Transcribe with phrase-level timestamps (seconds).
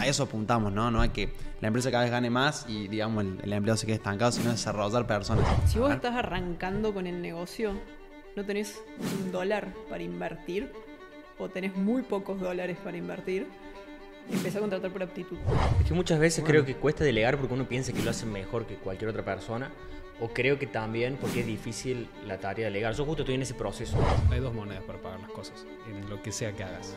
[0.00, 0.90] a eso apuntamos, ¿no?
[0.90, 1.30] No a que
[1.60, 4.50] la empresa cada vez gane más y, digamos, el, el empleado se quede estancado, sino
[4.50, 5.46] desarrollar personas.
[5.66, 7.74] Si vos estás arrancando con el negocio,
[8.36, 10.72] no tenés un dólar para invertir
[11.38, 13.46] o tenés muy pocos dólares para invertir,
[14.30, 15.38] empezá a contratar por aptitud.
[15.80, 18.66] Es que muchas veces creo que cuesta delegar porque uno piensa que lo hace mejor
[18.66, 19.70] que cualquier otra persona.
[20.22, 22.92] O creo que también porque es difícil la tarea de delegar.
[22.92, 23.96] Yo justo estoy en ese proceso.
[24.30, 26.94] Hay dos monedas para pagar las cosas, en lo que sea que hagas.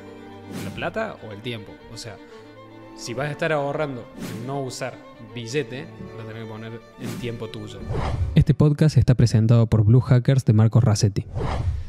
[0.66, 1.72] La plata o el tiempo.
[1.94, 2.18] O sea,
[2.96, 4.96] si vas a estar ahorrando en no usar
[5.34, 5.86] billete,
[6.18, 7.80] lo tenés que poner en tiempo tuyo.
[8.36, 11.26] Este podcast está presentado por Blue Hackers de Marcos Racetti.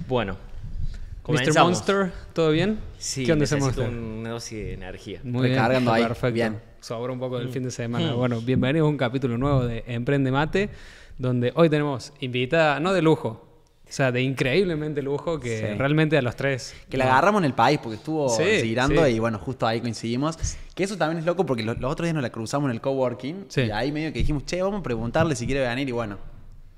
[0.09, 1.23] Bueno, Mr.
[1.23, 1.71] comenzamos.
[1.71, 2.79] Monster, ¿todo bien?
[2.99, 3.89] Sí, ¿Qué onda necesito Monster?
[3.89, 5.21] una dosis de energía.
[5.25, 6.35] Muy Recargando bien, ahí, perfecto.
[6.35, 6.61] bien.
[6.81, 8.13] Sobra un poco del fin de semana.
[8.15, 10.69] Bueno, bienvenidos a un capítulo nuevo de Emprende Mate,
[11.17, 13.44] donde hoy tenemos invitada, no de lujo,
[13.95, 15.79] sea, de increíblemente lujo, que Sí.
[15.79, 16.75] realmente a los tres...
[16.89, 19.13] Que la agarramos en el país porque estuvo Sí, girando sí.
[19.13, 20.37] y bueno, justo ahí coincidimos.
[20.75, 22.81] Que eso también es loco porque los, los otros días nos la cruzamos en el
[22.81, 23.63] coworking Sí.
[23.63, 26.19] y ahí medio que dijimos, che, vamos a preguntarle si quiere venir y bueno,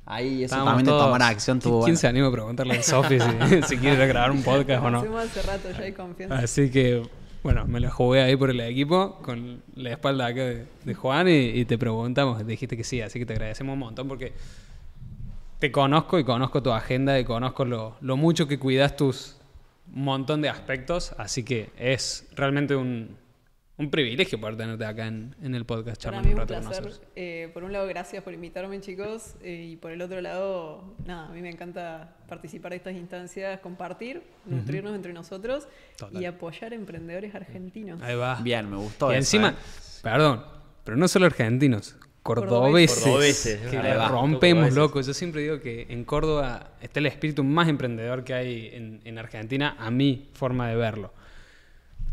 [0.05, 1.99] ahí eso Estábamos también de todos- tomar acción tuvo ¿Quién bueno.
[1.99, 4.99] se anima a preguntarle a Sofi si, si quiere grabar un podcast o no?
[4.99, 6.39] Hacemos hace rato, ya hay confianza.
[6.39, 7.03] Así que,
[7.43, 11.29] bueno, me la jugué ahí por el equipo con la espalda acá de, de Juan
[11.29, 12.47] y, y te preguntamos.
[12.47, 14.33] Dijiste que sí, así que te agradecemos un montón porque
[15.59, 19.37] te conozco y conozco tu agenda y conozco lo, lo mucho que cuidas tus
[19.87, 21.15] montón de aspectos.
[21.19, 23.17] Así que es realmente un,
[23.79, 27.03] un privilegio poder tenerte acá en, en el podcast charlando un rato con nosotros.
[27.15, 29.35] Eh, por un lado, gracias por invitarme, chicos.
[29.43, 33.61] eh, y por el otro lado, nada, a mí me encanta participar de estas instancias,
[33.61, 36.21] compartir, nutrirnos entre nosotros Total.
[36.21, 38.03] y apoyar emprendedores argentinos.
[38.03, 38.41] Ahí va.
[38.43, 40.01] Bien, me gustó Y eso, encima, ¿eh?
[40.03, 40.45] perdón,
[40.85, 43.03] pero no solo argentinos, cordobeses.
[43.05, 44.75] Cordobeses, que la rompemos, Cordobeses.
[44.77, 45.01] loco.
[45.01, 49.19] Yo siempre digo que en Córdoba está el espíritu más emprendedor que hay en, en
[49.19, 51.13] Argentina, a mi forma de verlo.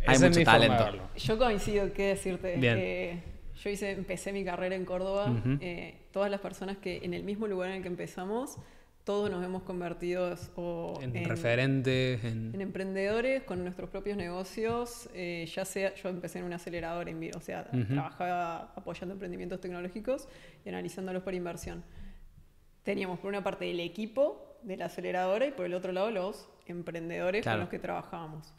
[0.05, 0.83] Hay Esa es mucho mi forma de talento.
[0.85, 1.09] verlo.
[1.17, 2.57] Yo coincido, qué decirte.
[2.57, 2.75] Bien.
[2.77, 3.23] Eh,
[3.63, 5.31] yo hice, empecé mi carrera en Córdoba.
[5.61, 8.57] Eh, todas las personas que en el mismo lugar en el que empezamos,
[9.03, 12.51] todos nos hemos convertido o En, referentes, en...
[12.53, 17.35] en emprendedores con nuestros propios negocios, eh, ya sea, yo empecé en un acelerador, en,
[17.35, 20.27] o sea, trabajaba apoyando emprendimientos tecnológicos
[20.65, 21.83] y analizándolos por inversión.
[22.83, 26.47] Teníamos por una parte el equipo de la aceleradora y por el otro lado los
[26.65, 27.57] emprendedores Claro.
[27.57, 28.53] con los que trabajábamos.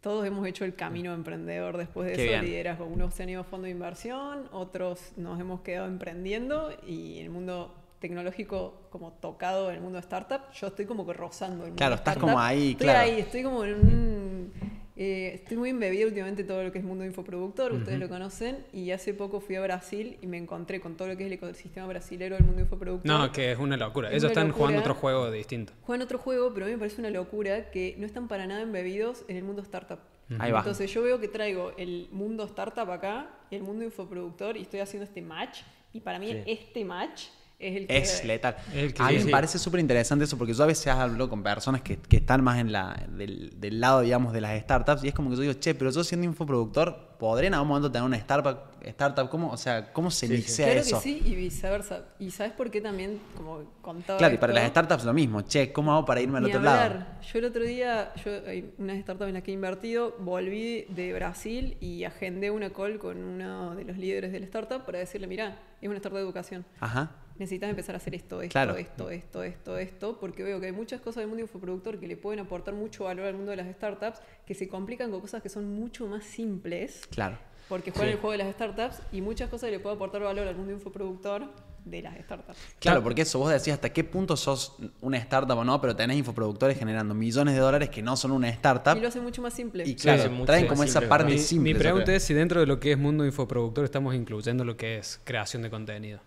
[0.00, 2.44] Todos hemos hecho el camino emprendedor después de Qué eso, bien.
[2.44, 2.86] liderazgo.
[2.86, 7.24] Unos se han ido a fondo de inversión, otros nos hemos quedado emprendiendo y en
[7.26, 11.64] el mundo tecnológico como tocado en el mundo de startup, yo estoy como que rozando
[11.64, 12.28] el mundo Claro, estás startup.
[12.34, 12.98] como ahí, estoy claro.
[13.00, 14.52] ahí, estoy como en un...
[14.96, 18.66] eh, estoy muy embebida últimamente en todo lo que es mundo infoproductor, ustedes lo conocen,
[18.74, 21.32] y hace poco fui a Brasil y me encontré con todo lo que es el
[21.32, 23.10] ecosistema brasilero del mundo infoproductor.
[23.10, 24.08] No, que es una locura.
[24.08, 24.58] Es Ellos una están locura.
[24.66, 25.72] jugando otro juego distinto.
[25.82, 28.60] Juegan otro juego, pero a mí me parece una locura que no están para nada
[28.62, 29.98] embebidos en el mundo startup.
[30.38, 30.58] Ahí va.
[30.60, 35.04] Entonces yo veo que traigo el mundo startup acá, el mundo infoproductor, y estoy haciendo
[35.04, 35.60] este match.
[35.94, 36.42] Y para mí Sí.
[36.46, 37.24] este match
[37.62, 37.98] es el que...
[37.98, 38.56] Es letal.
[38.74, 41.28] El que- a mí sí, me parece súper interesante eso porque yo a veces hablo
[41.28, 45.04] con personas que, que están más en la, del, del lado, digamos, de las startups
[45.04, 47.90] y es como que yo digo, che, pero yo siendo infoproductor, ¿podré en algún momento
[47.90, 48.58] tener una startup?
[48.84, 50.42] startup ¿cómo, o sea, ¿cómo se Sí, sí.
[50.42, 50.96] licea Claro eso?
[50.96, 52.06] que sí, y viceversa.
[52.18, 55.72] ¿Y sabes por qué también, como contaba Claro, y para las startups lo mismo, che,
[55.72, 56.90] ¿cómo hago para irme al otro hablar.
[56.92, 57.06] lado?
[57.32, 61.12] Yo el otro día, yo hay unas startups en las que he invertido, volví de
[61.12, 65.28] Brasil y agendé una call con uno de los líderes de la startup para decirle,
[65.28, 66.64] mira, es una startup de educación.
[66.80, 67.12] Ajá.
[67.38, 68.76] Necesitas empezar a hacer esto, esto, Claro.
[68.76, 72.16] esto, esto, esto, esto, porque veo que hay muchas cosas del mundo infoproductor que le
[72.16, 75.48] pueden aportar mucho valor al mundo de las startups, que se complican con cosas que
[75.48, 77.38] son mucho más simples, Claro.
[77.68, 78.12] porque juegan Sí.
[78.14, 80.72] el juego de las startups, y muchas cosas que le pueden aportar valor al mundo
[80.72, 81.48] infoproductor
[81.84, 82.56] de las startups.
[82.78, 86.16] Claro, porque eso, vos decís hasta qué punto sos una startup o no, pero tenés
[86.16, 88.96] infoproductores generando millones de dólares que no son una startup.
[88.96, 89.82] Y lo hace mucho más simple.
[89.88, 91.72] Y claro, Sí, traen como esa simple, parte simple.
[91.72, 94.98] mi pregunta es si dentro de lo que es mundo infoproductor estamos incluyendo lo que
[94.98, 96.20] es creación de contenido.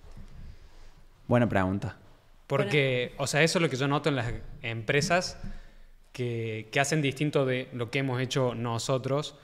[1.27, 1.97] Buena pregunta.
[2.47, 4.31] Porque, o sea, eso es lo que yo noto en las
[4.61, 5.39] empresas
[6.11, 9.35] que, que hacen distinto de lo que hemos hecho nosotros.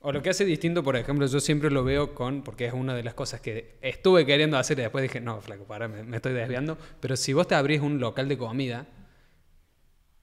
[0.00, 2.94] O lo que hace distinto, por ejemplo, yo siempre lo veo con, porque es una
[2.94, 6.16] de las cosas que estuve queriendo hacer y después dije, no, flaco, para, me, me
[6.16, 6.78] estoy desviando.
[7.00, 8.86] Pero si vos te abrís un local de comida,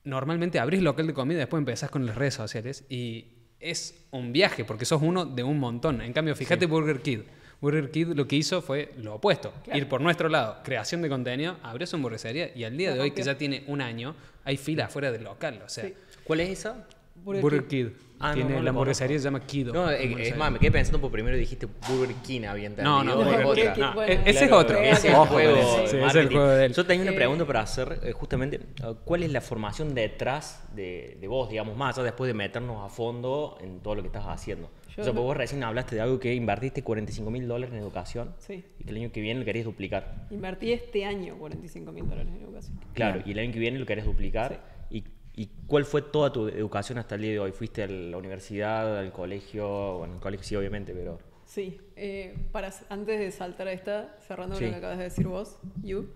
[0.03, 3.27] normalmente abrís local de comida y después empezás con las redes sociales y
[3.59, 6.01] es un viaje porque sos uno de un montón.
[6.01, 7.21] En cambio, fíjate Burger Kid.
[7.61, 9.77] Burger Kid lo que hizo fue lo opuesto, Claro.
[9.79, 13.01] ir por nuestro lado, creación de contenido, abrió su hamburguesería y al día La de
[13.01, 14.15] hoy, que ya tiene un año,
[14.45, 15.61] hay fila afuera del local.
[15.65, 15.94] O sea, Sí.
[16.23, 16.85] ¿Cuál es esa?
[17.15, 17.65] Burger.
[17.65, 17.88] Kid.
[18.21, 19.73] Ah, no, tiene no la hamburguesería se llama Kido.
[19.73, 23.03] No, eh, es más, me quedé pensando por primero dijiste Burger King, había entendido.
[23.03, 23.73] No, no, Burger otra.
[23.73, 24.11] King, No, bueno.
[24.13, 24.77] e- ese es otro.
[24.77, 25.88] Ese es el juego.
[25.88, 26.73] Sí, es el juego de él.
[26.73, 30.63] Yo tenía una Eh, pregunta para hacer, eh, justamente, eh, ¿cuál es la formación detrás
[30.75, 34.07] de, de vos, digamos, más allá después de meternos a fondo en todo lo que
[34.07, 34.69] estás haciendo?
[35.05, 38.33] Yo O sea, vos recién hablaste de algo que invertiste 45 mil dólares en educación
[38.39, 38.63] Sí.
[38.79, 40.27] y que el año que viene lo querías duplicar.
[40.29, 42.79] Invertí este año 45 mil dólares en educación.
[42.93, 44.59] Claro, y el año que viene lo querés duplicar.
[44.89, 45.03] ¿Y,
[45.35, 47.51] y cuál fue toda tu educación hasta el día de hoy?
[47.51, 49.99] ¿Fuiste a la universidad, al colegio?
[49.99, 51.19] Bueno, al colegio sí, obviamente, pero...
[51.45, 54.65] Sí, eh, para, antes de saltar a esta, cerrando Sí.
[54.65, 56.09] lo que acabas de decir vos, you,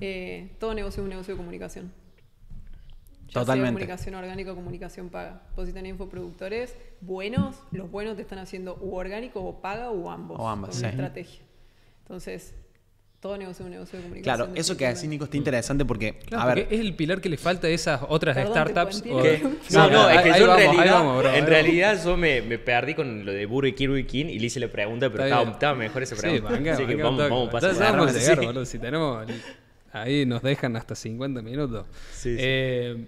[0.00, 1.92] eh, todo negocio es un negocio de comunicación.
[3.30, 3.68] Ya Totalmente.
[3.68, 5.42] Sea comunicación orgánica o comunicación paga.
[5.56, 10.10] Vos si tenés infoproductores buenos, los buenos te están haciendo u orgánico o paga o
[10.10, 10.38] ambos.
[10.40, 10.94] O ambas, con una sí.
[10.96, 11.40] estrategia.
[12.02, 12.54] Entonces,
[13.20, 14.36] todo negocio es un negocio de comunicación.
[14.36, 15.08] Claro, eso que decís, definitivamente.
[15.08, 17.70] Nico, está interesante porque, Claro, a ver, porque es el pilar que le falta a
[17.70, 19.04] esas otras Perdón, startups.
[19.10, 21.28] o- que- No, Sí, no, es que ahí yo en vamos, ahí realidad, vamos, bro,
[21.28, 21.48] en vamos.
[21.50, 24.68] realidad yo me, me perdí con lo de Burger Burger King y le hice la
[24.68, 26.48] pregunta, pero Está estaba, estaba mejor esa Sí, pregunta.
[26.50, 27.30] venga, Así que venga, vamos, toque.
[27.30, 27.78] vamos pasando.
[27.78, 28.18] sabemos Sí.
[28.18, 29.26] llegar, boludo, Si tenemos.
[29.92, 31.86] Ahí nos dejan hasta 50 minutos.
[32.12, 32.36] Sí, sí.
[32.40, 33.06] Eh,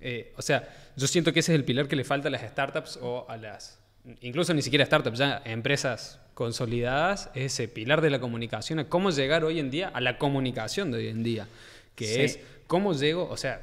[0.00, 2.42] eh, o sea, yo siento que ese es el pilar que le falta a las
[2.42, 3.78] startups o a las.
[4.22, 9.10] Incluso ni siquiera startups, ya empresas consolidadas, es ese pilar de la comunicación, a cómo
[9.10, 11.46] llegar hoy en día a la comunicación de hoy en día,
[11.94, 12.20] que Sí.
[12.20, 13.60] es cómo llego, o sea,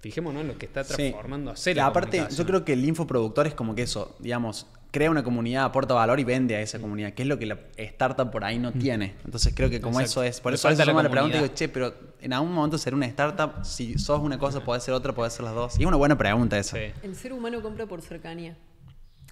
[0.00, 0.94] fijémonos en lo que está Sí.
[0.94, 5.10] transformándose Y la aparte, yo creo que el infoproductor es como que eso, digamos, crea
[5.10, 8.30] una comunidad, aporta valor y vende a esa comunidad, que es lo que la startup
[8.30, 9.14] por ahí no tiene.
[9.24, 10.22] Entonces creo que como Exacto.
[10.22, 12.32] eso es, por eso a veces la me la pregunto y digo, che, pero en
[12.32, 15.54] algún momento será una startup, si sos una cosa puede ser otra, puede ser las
[15.54, 15.78] dos.
[15.78, 16.76] Y es una buena pregunta esa.
[16.76, 16.92] Sí.
[17.02, 18.56] El ser humano compra por cercanía.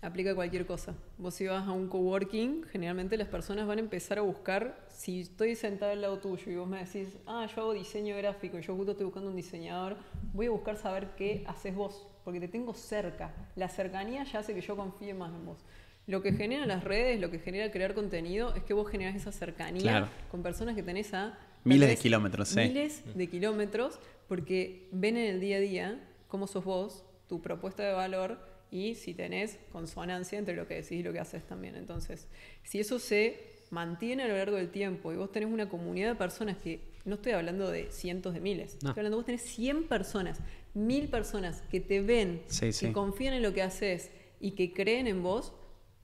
[0.03, 0.95] Aplica cualquier cosa.
[1.19, 5.21] Vos si vas a un coworking, generalmente las personas van a empezar a buscar, si
[5.21, 8.62] estoy sentada al lado tuyo y vos me decís, ah, yo hago diseño gráfico y
[8.62, 9.99] yo justo estoy buscando un diseñador,
[10.33, 13.34] voy a buscar saber qué haces vos, porque te tengo cerca.
[13.56, 15.58] La cercanía ya hace que yo confíe más en vos.
[16.06, 19.32] Lo que generan las redes, lo que genera crear contenido, es que vos generás esa
[19.32, 20.08] cercanía Claro.
[20.31, 21.38] con personas que tenés a...
[21.64, 22.61] Miles de vez kilómetros, sí.
[22.61, 27.82] Miles de kilómetros, porque ven en el día a día cómo sos vos, tu propuesta
[27.84, 28.38] de valor
[28.70, 31.76] y si tenés consonancia entre lo que decís y lo que haces también.
[31.76, 32.28] Entonces,
[32.64, 36.14] si eso se mantiene a lo largo del tiempo y vos tenés una comunidad de
[36.16, 38.90] personas que, no estoy hablando de cientos de miles, No.
[38.90, 40.38] estoy hablando, vos tenés 100 personas,
[40.75, 42.87] 1000 personas que te ven, Sí, sí.
[42.87, 45.52] que confían en lo que haces y que creen en vos,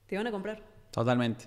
[0.07, 0.63] te van a comprar.
[0.91, 1.47] Totalmente.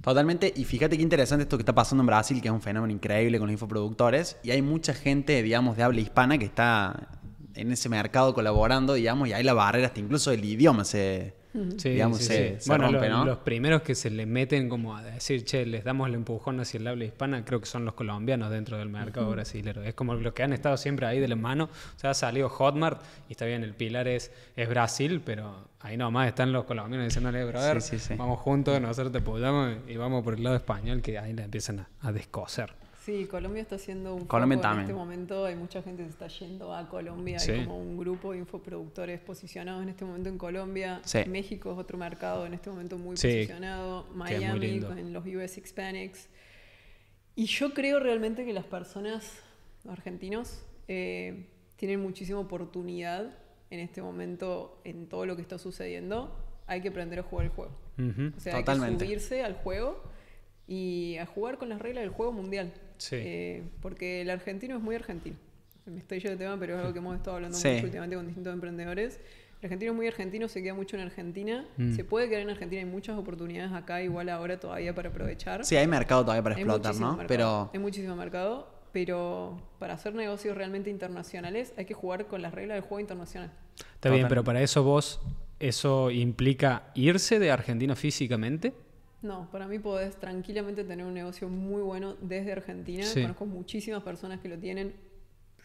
[0.00, 0.52] Totalmente.
[0.56, 3.38] Y fíjate qué interesante esto que está pasando en Brasil, que es un fenómeno increíble
[3.38, 4.38] con los infoproductores.
[4.42, 7.08] Y hay mucha gente, digamos, de habla hispana que está
[7.54, 11.34] en ese mercado colaborando, digamos, y ahí la barrera hasta incluso del idioma se,
[11.76, 12.60] Sí, digamos, sí, se, sí.
[12.64, 13.24] se bueno, rompe, lo- ¿no?
[13.26, 16.78] los primeros que se le meten como a decir, che, les damos el empujón hacia
[16.78, 19.82] el habla hispana, creo que son los colombianos dentro del mercado brasilero.
[19.82, 21.64] Es como los que han estado siempre ahí de la mano.
[21.64, 25.96] O sea, ha salido Hotmart y está bien, el pilar es, es Brasil, pero ahí
[25.98, 28.14] nomás están los colombianos diciéndole, brother, Sí, sí, sí.
[28.16, 31.80] vamos juntos, nosotros te apoyamos y vamos por el lado español que ahí la empiezan
[31.80, 32.72] a, a descoser.
[33.04, 34.84] Sí, Colombia está haciendo un Colombia foco en también.
[34.90, 35.44] este momento.
[35.44, 37.38] Hay mucha gente que se está yendo a Colombia.
[37.40, 37.50] Sí.
[37.50, 41.00] Hay como un grupo de infoproductores posicionados en este momento en Colombia.
[41.04, 41.18] Sí.
[41.28, 44.06] México es otro mercado en este momento muy Sí, posicionado.
[44.14, 46.28] Miami con los US Hispanics.
[47.34, 49.42] Y yo creo realmente que las personas
[49.84, 53.36] los argentinos eh, tienen muchísima oportunidad
[53.70, 56.36] en este momento en todo lo que está sucediendo.
[56.68, 57.72] Hay que aprender a jugar el juego.
[58.36, 59.04] O sea, Totalmente.
[59.04, 60.00] hay que subirse al juego
[60.68, 62.72] y a jugar con las reglas del juego mundial.
[62.98, 63.16] Sí.
[63.18, 65.36] Eh, porque el argentino es muy argentino.
[65.86, 67.68] Me estoy yendo de tema, pero es algo que hemos estado hablando Sí.
[67.68, 69.20] mucho últimamente con distintos emprendedores.
[69.60, 71.66] El argentino es muy argentino, se queda mucho en Argentina.
[71.76, 71.92] Mm.
[71.94, 75.64] Se puede quedar en Argentina, hay muchas oportunidades acá, igual ahora todavía para aprovechar.
[75.64, 77.16] Sí, hay mercado todavía para Hay explotar, ¿no?
[77.16, 82.42] mercado, Pero Hay muchísimo mercado, pero para hacer negocios realmente internacionales hay que jugar con
[82.42, 83.50] las reglas del juego internacional.
[83.94, 84.28] Está bien, Total.
[84.28, 85.20] pero para eso vos,
[85.60, 88.72] ¿eso implica irse de Argentina físicamente?
[89.22, 93.04] No, para mí podés tranquilamente tener un negocio muy bueno desde Argentina.
[93.04, 93.22] Sí.
[93.22, 94.94] Conozco muchísimas personas que lo tienen.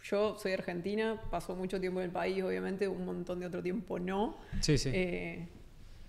[0.03, 3.99] Yo soy argentina, paso mucho tiempo en el país, obviamente, un montón de otro tiempo
[3.99, 4.37] no.
[4.61, 4.91] Sí, sí.
[4.93, 5.47] Eh,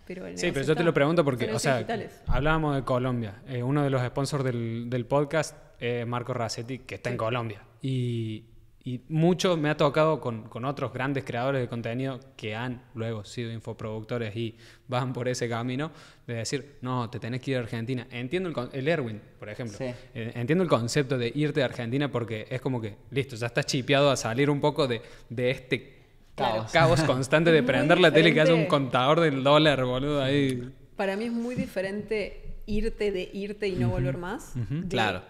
[0.07, 2.23] pero el Sí, pero yo te lo pregunto porque, o sea, digitales.
[2.27, 3.43] hablábamos de Colombia.
[3.49, 7.63] Eh, uno de los sponsors del, del podcast es Marco Racetti, que está en Colombia.
[7.83, 8.45] Y,
[8.89, 13.23] y mucho me ha tocado con, con otros grandes creadores de contenido que han luego
[13.23, 15.91] sido infoproductores y van por ese camino
[16.27, 18.07] de decir, no, te tenés que ir a Argentina.
[18.11, 19.77] Entiendo el, el Erwin, por ejemplo.
[19.77, 19.93] Sí.
[20.15, 23.67] Eh, entiendo el concepto de irte a Argentina porque es como que, listo, ya estás
[23.67, 25.99] chipeado a salir un poco de, de este
[26.35, 26.71] Caos.
[26.73, 30.73] caos constante de prender la tele y que haya un contador del dólar, boludo, ahí.
[30.97, 34.55] Para mí es muy diferente irte de irte y no volver más.
[34.89, 35.21] Claro.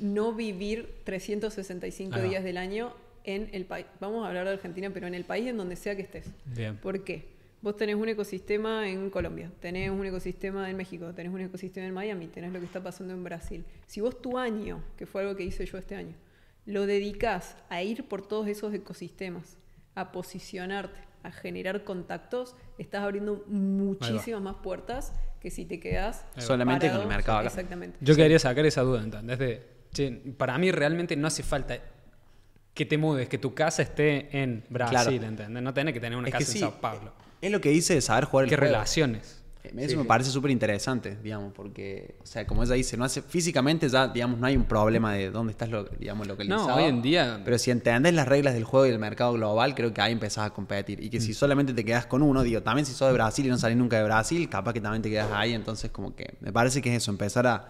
[0.00, 2.28] No vivir 365 Ahí va.
[2.28, 3.86] días del año en el país.
[4.00, 6.26] Vamos a hablar de Argentina, pero en el país en donde sea que estés.
[6.44, 6.76] Bien.
[6.76, 7.32] ¿Por qué?
[7.60, 11.94] Vos tenés un ecosistema en Colombia, tenés un ecosistema en México, tenés un ecosistema en
[11.94, 13.64] Miami, tenés lo que está pasando en Brasil.
[13.86, 16.14] Si vos tu año, que fue algo que hice yo este año,
[16.66, 19.58] lo dedicás a ir por todos esos ecosistemas,
[19.94, 26.86] a posicionarte, a generar contactos, estás abriendo muchísimas más puertas que si te quedas Solamente
[26.86, 27.08] con el parado.
[27.16, 27.48] mercado acá.
[27.48, 27.96] Exactamente.
[28.00, 29.38] Yo quería sacar esa duda, ¿entendés?
[29.38, 29.62] De,
[29.92, 31.78] che, para mí realmente no hace falta
[32.74, 35.10] que te mudes, que tu casa esté en Brasil, Claro.
[35.12, 35.62] ¿entendés?
[35.62, 37.12] No tenés que tener una Es que casa sí, en Sao Paulo.
[37.40, 38.72] Es lo que dice de saber jugar el ¿Qué juego.
[38.72, 39.41] relaciones?
[39.64, 43.88] Eso me parece súper interesante, digamos, porque, o sea, como ella dice, no hace, físicamente
[43.88, 46.68] ya, digamos, no hay un problema de dónde estás, lo, digamos, localizado.
[46.68, 49.74] No, hoy en día- Pero si entendés las reglas del juego y del mercado global,
[49.74, 51.02] creo que ahí empezás a competir.
[51.02, 51.22] Y que Mm.
[51.22, 53.78] si solamente te quedas con uno, digo, también si sos de Brasil y no salís
[53.78, 55.52] nunca de Brasil, capaz que también te quedas ahí.
[55.52, 57.68] Entonces, como que me parece que es eso, empezar a,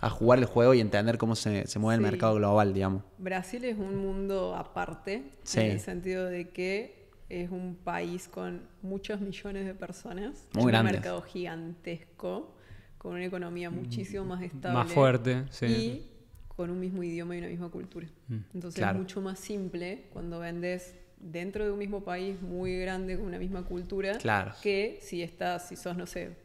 [0.00, 2.04] a jugar el juego y entender cómo se, se mueve Sí.
[2.04, 3.02] el mercado global, digamos.
[3.18, 5.60] Brasil es un mundo aparte, Sí.
[5.60, 10.84] en el sentido de que es un país con muchos millones de personas, Muy un
[10.84, 12.54] mercado gigantesco,
[12.98, 14.78] con una economía muchísimo más estable.
[14.78, 15.66] Más fuerte, sí.
[15.66, 16.10] Y
[16.48, 18.06] con un mismo idioma y una misma cultura.
[18.54, 18.98] Entonces claro.
[18.98, 23.38] es mucho más simple cuando vendes dentro de un mismo país muy grande con una
[23.38, 24.52] misma cultura Claro.
[24.62, 26.36] que si estás, si sos, no sé,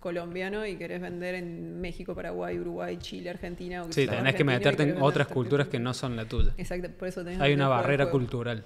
[0.00, 3.82] colombiano y querés vender en México, Paraguay, Uruguay, Chile, Argentina.
[3.82, 6.52] O Sí, tenés que meterte en otras culturas que no son la tuya.
[6.56, 8.18] Exacto, por eso tenés Hay una barrera juego.
[8.18, 8.64] cultural.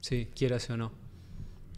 [0.00, 0.92] Sí, quieras o no.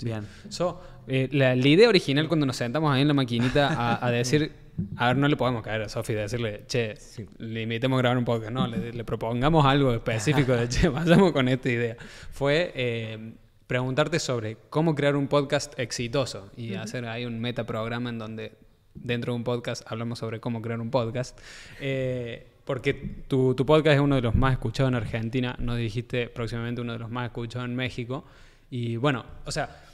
[0.02, 0.26] Bien.
[0.48, 4.10] So, eh, la, la idea original cuando nos sentamos ahí en la maquinita a, a
[4.12, 4.52] decir,
[4.96, 6.96] a ver, no le podemos caer a Sofi de decirle, che,
[7.38, 11.32] le invitemos a grabar un podcast, no, le, le propongamos algo específico de, che, vayamos
[11.32, 11.96] con esta idea.
[12.30, 13.34] Fue eh,
[13.66, 18.52] preguntarte sobre cómo crear un podcast exitoso y hacer ahí un metaprograma en donde
[18.94, 21.38] dentro de un podcast hablamos sobre cómo crear un podcast.
[21.80, 26.28] Eh, porque tu, tu podcast es uno de los más escuchados en Argentina, nos dijiste
[26.28, 28.24] próximamente uno de los más escuchados en México.
[28.70, 29.84] Y bueno, o sea,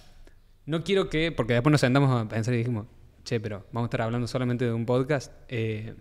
[0.66, 2.86] no quiero que, porque después nos sentamos a pensar y dijimos,
[3.24, 5.32] che, pero vamos a estar hablando solamente de un podcast.
[5.48, 5.94] Eh,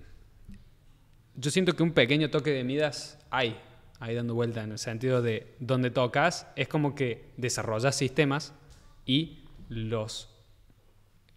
[1.36, 3.58] yo siento que un pequeño toque de Midas hay,
[4.00, 8.54] ahí dando vuelta, en el sentido de donde tocas, es como que desarrollas sistemas
[9.06, 10.34] y los...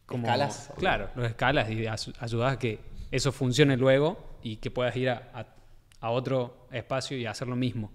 [0.06, 0.72] Como, Escalas.
[0.76, 5.10] Claro, los escalas y as- ayudas a que eso funcione luego y que puedas ir
[5.10, 5.46] a, a-
[6.02, 7.92] a otro espacio y hacer lo mismo.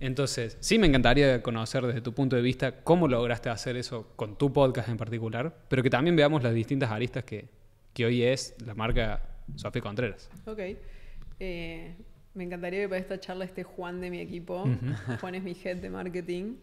[0.00, 4.36] Entonces, sí me encantaría conocer desde tu punto de vista cómo lograste hacer eso con
[4.36, 7.48] tu podcast en particular, pero que también veamos las distintas aristas que,
[7.92, 9.22] que hoy es la marca
[9.54, 10.28] Sofía Contreras.
[10.46, 10.58] Ok.
[11.38, 11.94] Eh,
[12.34, 14.64] me encantaría que para esta charla esté Juan de mi equipo.
[15.20, 16.56] Juan es mi head de marketing,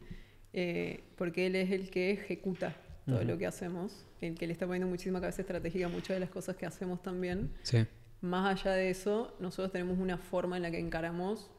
[0.52, 4.66] eh, porque él es el que ejecuta todo lo que hacemos, el que le está
[4.66, 7.52] poniendo muchísima cabeza estratégica a muchas de las cosas que hacemos también.
[7.64, 7.86] Sí.
[8.22, 11.50] Más allá de eso, nosotros tenemos una forma en la que encaramos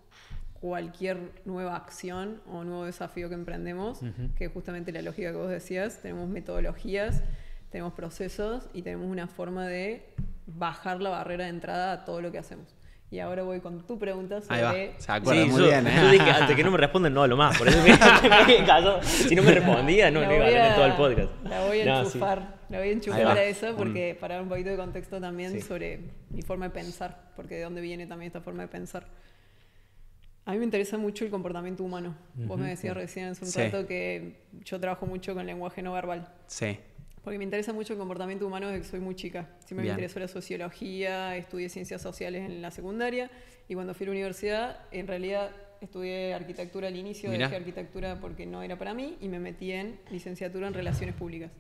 [0.61, 4.01] cualquier nueva acción o nuevo desafío que emprendemos,
[4.37, 6.01] que es justamente la lógica que vos decías.
[6.01, 7.25] Tenemos metodologías,
[7.71, 10.15] tenemos procesos y tenemos una forma de
[10.47, 12.77] bajar la barrera de entrada a todo lo que hacemos.
[13.13, 14.71] Y ahora voy con tu pregunta Ahí va.
[14.71, 14.95] sobre...
[14.99, 15.93] Se acuerda Sí, muy yo, bien, ¿eh?
[16.03, 17.59] yo dije, hasta que no me responden, no hablo más.
[17.59, 17.91] Por eso me,
[18.47, 19.03] me callado.
[19.03, 21.29] Si no me respondía, no, no iba a a- todo el podcast.
[21.45, 22.07] La voy a No, sí.
[22.17, 25.53] enchufar, la voy a enchufar a eso porque para dar un poquito de contexto también
[25.53, 25.61] Sí.
[25.61, 26.01] sobre
[26.31, 29.07] mi forma de pensar, porque de dónde viene también esta forma de pensar.
[30.47, 32.17] A mí me interesa mucho el comportamiento humano.
[32.35, 33.61] Vos me decías recién hace un Sí.
[33.63, 36.33] rato que yo trabajo mucho con lenguaje no verbal.
[36.47, 36.79] Sí.
[37.23, 39.49] Porque me interesa mucho el comportamiento humano desde que soy muy chica.
[39.65, 39.95] Siempre Bien.
[39.95, 43.31] me interesó la sociología, estudié ciencias sociales en la secundaria
[43.69, 45.51] y cuando fui a la universidad, en realidad
[45.81, 47.47] estudié arquitectura al inicio, Mirá.
[47.47, 51.51] dejé arquitectura porque no era para mí y me metí en licenciatura en relaciones públicas.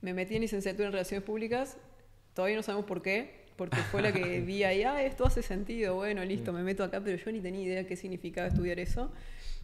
[0.00, 1.76] Me metí en licenciatura en relaciones públicas,
[2.34, 5.94] todavía no sabemos por qué, porque fue la que vi ahí, ah, esto hace sentido,
[5.94, 9.10] bueno, listo, me meto acá, pero yo ni tenía idea qué significaba estudiar eso.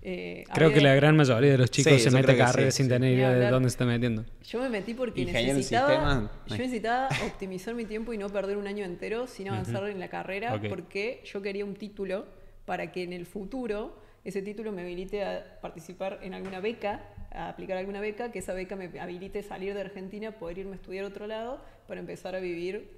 [0.04, 2.74] Eh, Creo había- que la gran mayoría de los chicos Sí, se mete que carreras
[2.74, 2.90] sí, sin sí.
[2.90, 4.24] tener idea de dónde se está metiendo.
[4.42, 8.66] Yo me metí porque Ingeniero necesitaba, yo necesitaba optimizar mi tiempo y no perder un
[8.66, 10.68] año entero sin avanzar en la carrera, Ok.
[10.68, 12.26] porque yo quería un título
[12.64, 17.48] para que en el futuro ese título me habilite a participar en alguna beca, a
[17.48, 20.74] aplicar alguna beca, que esa beca me habilite a salir de Argentina, poder irme a
[20.76, 22.88] estudiar a otro lado para empezar a vivir.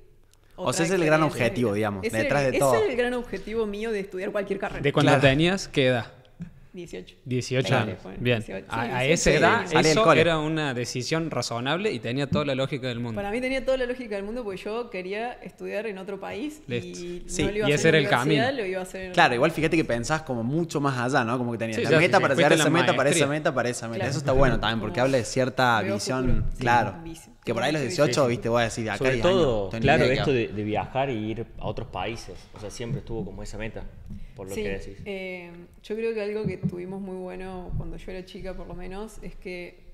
[0.56, 2.74] O sea, ese es el gran objetivo, digamos, detrás era- de todo.
[2.76, 4.82] Ese es el gran objetivo mío de estudiar cualquier carrera.
[4.82, 5.22] ¿De cuando Claro.
[5.22, 6.06] tenías qué edad?
[6.74, 7.16] 18.
[7.24, 8.02] 18 Veinte, años.
[8.02, 8.38] bueno, Bien.
[8.40, 12.44] 18, a, sí, a sí, esa edad, eso era una decisión razonable y tenía toda
[12.44, 13.14] la lógica del mundo.
[13.16, 16.60] Para mí tenía toda la lógica del mundo porque yo quería estudiar en otro país
[16.68, 17.22] y.
[17.26, 18.52] Sí, no lo iba y a ese hacer era el la camino.
[18.52, 21.38] lo iba a hacer en Claro, igual fíjate que pensás como mucho más allá, ¿no?
[21.38, 22.96] Como que tenías Sí, la sí, meta sí, para fuiste llegar a la esa meta,
[22.96, 24.06] para esa meta, para esa meta.
[24.08, 26.44] Eso está bueno también, porque habla de cierta veo visión, futuro.
[26.58, 26.96] Claro.
[27.04, 27.33] visión.
[27.44, 28.28] Que por ahí los Sí, 18, sí.
[28.30, 31.10] viste, voy a decir, de acá Sobre 10 todo, años, claro, esto de, de viajar
[31.10, 32.36] y ir a otros países.
[32.54, 33.84] O sea, siempre estuvo como esa meta,
[34.34, 34.98] por lo Sí, que decís.
[35.04, 35.50] eh,
[35.82, 39.18] yo creo que algo que tuvimos muy bueno cuando yo era chica, por lo menos,
[39.22, 39.84] es que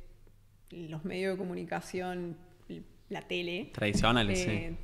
[0.70, 2.36] los medios de comunicación,
[3.08, 4.76] la tele, Tradicionales, eh,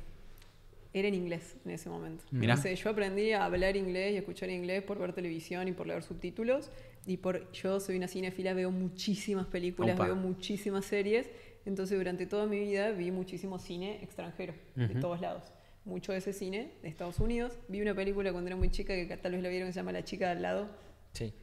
[0.93, 2.25] era en inglés en ese momento.
[2.31, 2.55] Mirá.
[2.55, 5.87] O sea, yo aprendí a hablar inglés y escuchar inglés por ver televisión y por
[5.87, 6.69] leer subtítulos.
[7.05, 10.05] Y por yo soy una cinefila, veo muchísimas películas, Opa.
[10.07, 11.29] veo muchísimas series.
[11.67, 15.43] Entonces, durante toda mi vida vi muchísimo cine extranjero, de todos lados.
[15.85, 17.53] Mucho de ese cine de Estados Unidos.
[17.67, 19.91] Vi una película cuando era muy chica que tal vez la vieron, que se llama
[19.91, 20.67] La chica de al lado.
[21.13, 21.33] Sí.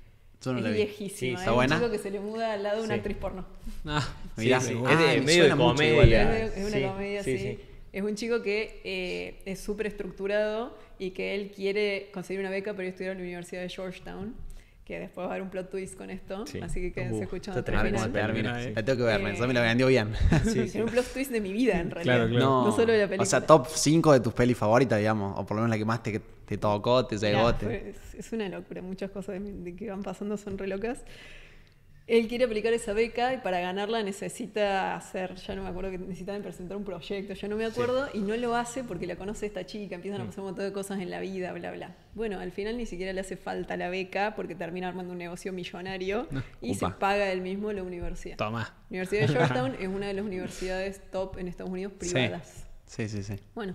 [0.43, 0.76] Yo no es la vi.
[0.76, 1.19] viejísima.
[1.19, 1.76] Sí, es ¿está un buena?
[1.78, 2.99] chico que se le muda al lado de una Sí.
[3.00, 3.47] actriz porno.
[3.87, 4.83] Ah, Mirá, Sí, sí.
[4.85, 5.93] ah, Es de- me medio de comedia.
[5.93, 6.26] igual, Es, eh.
[6.26, 7.45] de- es una Sí, comedia, sí, sí.
[7.45, 7.59] sí.
[7.93, 12.73] Es un chico que eh, es súper estructurado y que él quiere conseguir una beca
[12.73, 14.35] para ir a estudiar en la Universidad de Georgetown.
[14.84, 16.46] Que después va a haber un plot twist con esto.
[16.46, 16.60] Sí.
[16.60, 17.78] Así que quédense Uh, escuchando hasta el
[18.12, 18.60] ver final.
[18.60, 18.72] eh.
[18.76, 20.12] La tengo que ver, Eh, eso me lo vendió bien.
[20.44, 22.16] Sí, Es un plot twist de mi vida, en realidad.
[22.16, 22.44] Claro, claro.
[22.44, 23.22] No, No solo de la película.
[23.22, 25.38] O sea, top 5 de tus pelis favoritas, digamos.
[25.38, 27.54] O por lo menos la que más te, te tocó, te llegó.
[27.54, 31.02] Te- es, es una locura, muchas cosas de, de que van pasando son re locas.
[32.06, 35.96] Él quiere aplicar esa beca y para ganarla necesita hacer, ya no me acuerdo que
[35.96, 39.46] necesitaban presentar un proyecto, ya no me acuerdo, y no lo hace porque la conoce
[39.46, 40.25] esta chica, empiezan Mm.
[40.25, 41.96] a pasar un montón de cosas en la vida, bla, bla.
[42.14, 45.50] Bueno, al final ni siquiera le hace falta la beca porque termina armando un negocio
[45.54, 46.28] millonario
[46.61, 46.90] y Upa.
[46.90, 48.37] se paga él mismo la universidad.
[48.37, 48.61] Toma.
[48.64, 52.11] La Universidad de Georgetown es una de las universidades top en Estados Unidos Sí.
[52.12, 52.66] privadas.
[52.87, 53.37] Sí, sí, sí.
[53.54, 53.75] Bueno,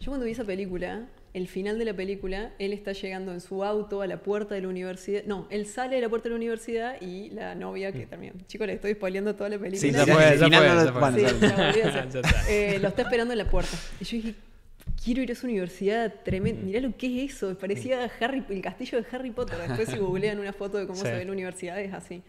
[0.00, 1.06] yo cuando vi esa película,
[1.36, 4.62] el final de la película, él está llegando en su auto a la puerta de
[4.62, 5.22] la universidad.
[5.26, 8.32] No, él sale de la puerta de la universidad y la novia que termina.
[8.46, 9.80] Chicos, le estoy spoileando toda la película.
[9.80, 10.60] Sí, ya final fue, no lo-
[12.20, 12.50] está.
[12.50, 13.76] Eh, lo está esperando en la puerta.
[14.00, 14.34] Y yo dije,
[15.04, 16.62] quiero ir a esa universidad tremenda.
[16.62, 17.56] Mirá lo que es eso.
[17.58, 19.58] Parecía Harry, el castillo de Harry Potter.
[19.58, 21.06] Después si googlean una foto de cómo Sí.
[21.06, 22.22] se ve la universidad, es así.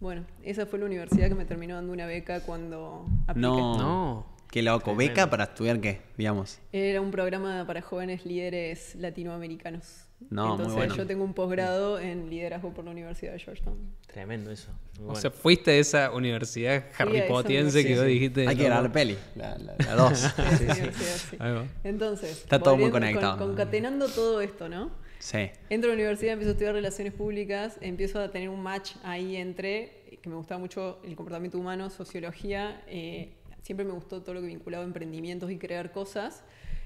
[0.00, 3.46] Bueno, esa fue la universidad que me terminó dando una beca cuando apliqué.
[3.46, 3.76] No.
[3.78, 4.33] No.
[4.54, 4.94] Qué loco.
[4.94, 5.98] ¿Beca para estudiar qué?
[6.16, 6.60] Digamos.
[6.70, 10.04] Era un programa para jóvenes líderes latinoamericanos.
[10.30, 10.94] No, muy Entonces bueno.
[10.96, 13.76] yo tengo un posgrado en liderazgo por la Universidad de Georgetown.
[14.06, 14.70] Tremendo eso.
[14.98, 15.20] Muy O bueno.
[15.20, 18.10] sea, fuiste a esa universidad esa harripotiense que vos sí.
[18.12, 18.46] dijiste.
[18.46, 19.18] Hay que no, grabar la peli.
[19.34, 20.18] La, la, la dos.
[20.56, 21.36] Sí, sí, sí, sí.
[21.40, 21.64] Ahí va.
[21.82, 23.36] Entonces, Está todo muy conectado.
[23.36, 24.92] con- concatenando todo esto, ¿no?
[25.18, 25.50] sí.
[25.68, 29.34] Entro a la universidad, empiezo a estudiar relaciones públicas, empiezo a tener un match ahí
[29.34, 33.32] entre, que me gustaba mucho el comportamiento humano, sociología, eh,
[33.64, 36.44] siempre me gustó todo lo que vinculaba a emprendimientos y crear cosas,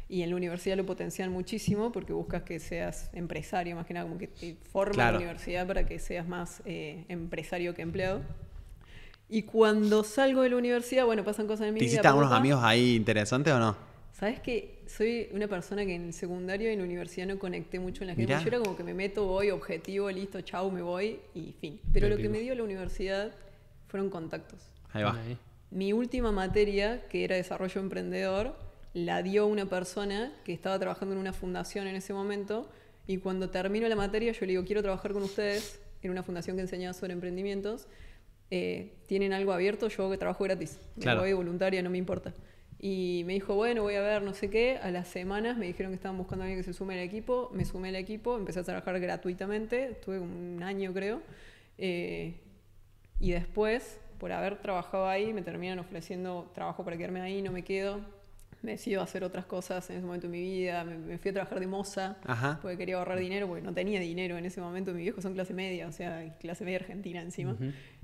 [0.09, 4.07] y en la universidad lo potencian muchísimo porque buscas que seas empresario, más que nada,
[4.07, 5.13] como que te forma Claro.
[5.13, 8.23] la universidad para que seas más eh, empresario que empleado.
[9.29, 11.93] Y cuando salgo de la universidad, bueno, pasan cosas en mi ¿Te vida.
[11.93, 12.41] hiciste algunos pa, pa, pa.
[12.41, 13.77] amigos ahí interesantes o no?
[14.13, 17.79] ¿Sabes que soy una persona que en el secundario y en la universidad no conecté
[17.79, 18.33] mucho en la gente?
[18.33, 18.41] Mirá.
[18.43, 21.79] Yo era como que me meto, voy, objetivo, listo, chau, me voy y fin.
[21.93, 23.31] Pero lo que me dio la universidad
[23.89, 24.61] fueron contactos.
[24.93, 25.21] Ahí va.
[25.21, 25.37] Ahí.
[25.71, 28.57] Mi última materia, que era desarrollo emprendedor,
[28.95, 32.71] la dio una persona que estaba trabajando en una fundación en ese momento
[33.07, 36.57] y cuando termino la materia yo le digo, quiero trabajar con ustedes en una fundación
[36.57, 37.87] que enseñaba sobre emprendimientos.
[38.51, 39.89] Eh, ¿Tienen algo abierto?
[39.89, 40.79] Yo que trabajo gratis.
[40.97, 41.21] Me Claro.
[41.21, 42.33] voy voluntaria, no me importa.
[42.81, 44.79] Y me dijo, bueno, voy a ver no sé qué.
[44.83, 47.51] A las semanas me dijeron que estaban buscando a alguien que se sume al equipo.
[47.53, 49.91] Me sumé al equipo, empecé a trabajar gratuitamente.
[49.91, 51.21] Estuve como un año, creo.
[51.77, 52.35] Eh,
[53.21, 57.63] y después, por haber trabajado ahí, me terminan ofreciendo trabajo para quedarme ahí, no me
[57.63, 58.01] quedo.
[58.61, 60.83] Me decido hacer otras cosas en ese momento de mi vida.
[60.83, 62.59] Me, me fui a trabajar de moza Ajá.
[62.61, 64.93] porque quería ahorrar dinero, porque no tenía dinero en ese momento.
[64.93, 67.57] Mis viejos son clase media, o sea, clase media argentina encima.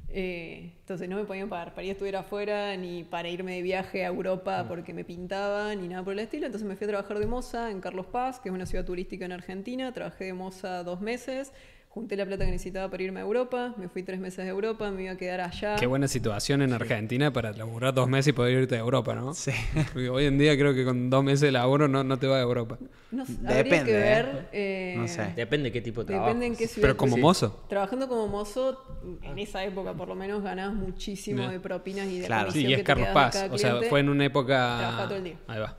[0.09, 3.63] Eh, entonces no me podían pagar para ir a estudiar afuera, ni para irme de
[3.63, 6.47] viaje a Europa porque me pintaba, ni nada por el estilo.
[6.47, 9.25] Entonces me fui a trabajar de moza en Carlos Paz, que es una ciudad turística
[9.25, 9.93] en Argentina.
[9.93, 11.53] Trabajé de moza dos meses.
[11.95, 13.73] Junté la plata que necesitaba para irme a Europa.
[13.77, 15.77] Me fui tres meses de Europa, me iba a quedar allá.
[15.77, 19.33] Qué buena situación en Argentina para laburar dos meses y poder irte a Europa, ¿no?
[19.33, 19.53] Sí.
[19.93, 22.39] Porque hoy en día creo que con dos meses de laburo no, no te vas
[22.39, 22.79] a Europa.
[23.13, 24.01] No Depende, que ¿eh?
[24.01, 24.49] ver.
[24.53, 25.35] eh, No sé.
[25.37, 26.27] Depende de qué tipo de trabajo.
[26.27, 26.89] Depende en qué ciudad.
[26.89, 27.21] Pero como Sí.
[27.23, 27.65] mozo.
[27.69, 32.27] Trabajando como mozo, en esa época por lo menos ganabas muchísimo de propinas y de
[32.27, 32.51] Claro.
[32.51, 33.47] Sí, y es Carlos Paz.
[33.53, 34.79] O sea, fue en una época.
[34.81, 35.37] Trabajaba todo el día.
[35.47, 35.79] Ahí va.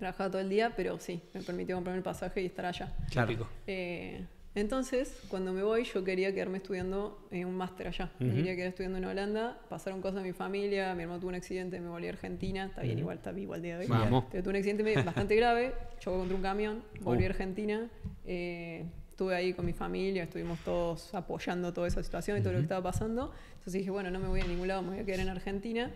[0.00, 2.92] Trabajaba todo el día, pero sí, me permitió comprarme el pasaje y estar allá.
[3.12, 3.46] Claro.
[3.68, 8.10] Eh, entonces, cuando me voy, yo quería quedarme estudiando en un máster allá.
[8.20, 9.58] Me quería quedar estudiando en Holanda.
[9.68, 10.94] Pasaron cosas en mi familia.
[10.94, 12.66] Mi hermano tuvo un accidente, me volví a Argentina.
[12.66, 13.90] Está bien, igual, está vivo al día de hoy.
[13.90, 14.26] Vamos.
[14.30, 15.74] Pero tuve un accidente bastante grave.
[15.98, 16.82] Chocó contra un camión.
[17.00, 17.30] Volví a Uh.
[17.30, 17.90] Argentina.
[18.26, 20.22] eh, estuve ahí con mi familia.
[20.24, 23.32] Estuvimos todos apoyando toda esa situación y todo lo que estaba pasando.
[23.54, 25.90] Entonces dije, bueno, no me voy a ningún lado, me voy a quedar en Argentina.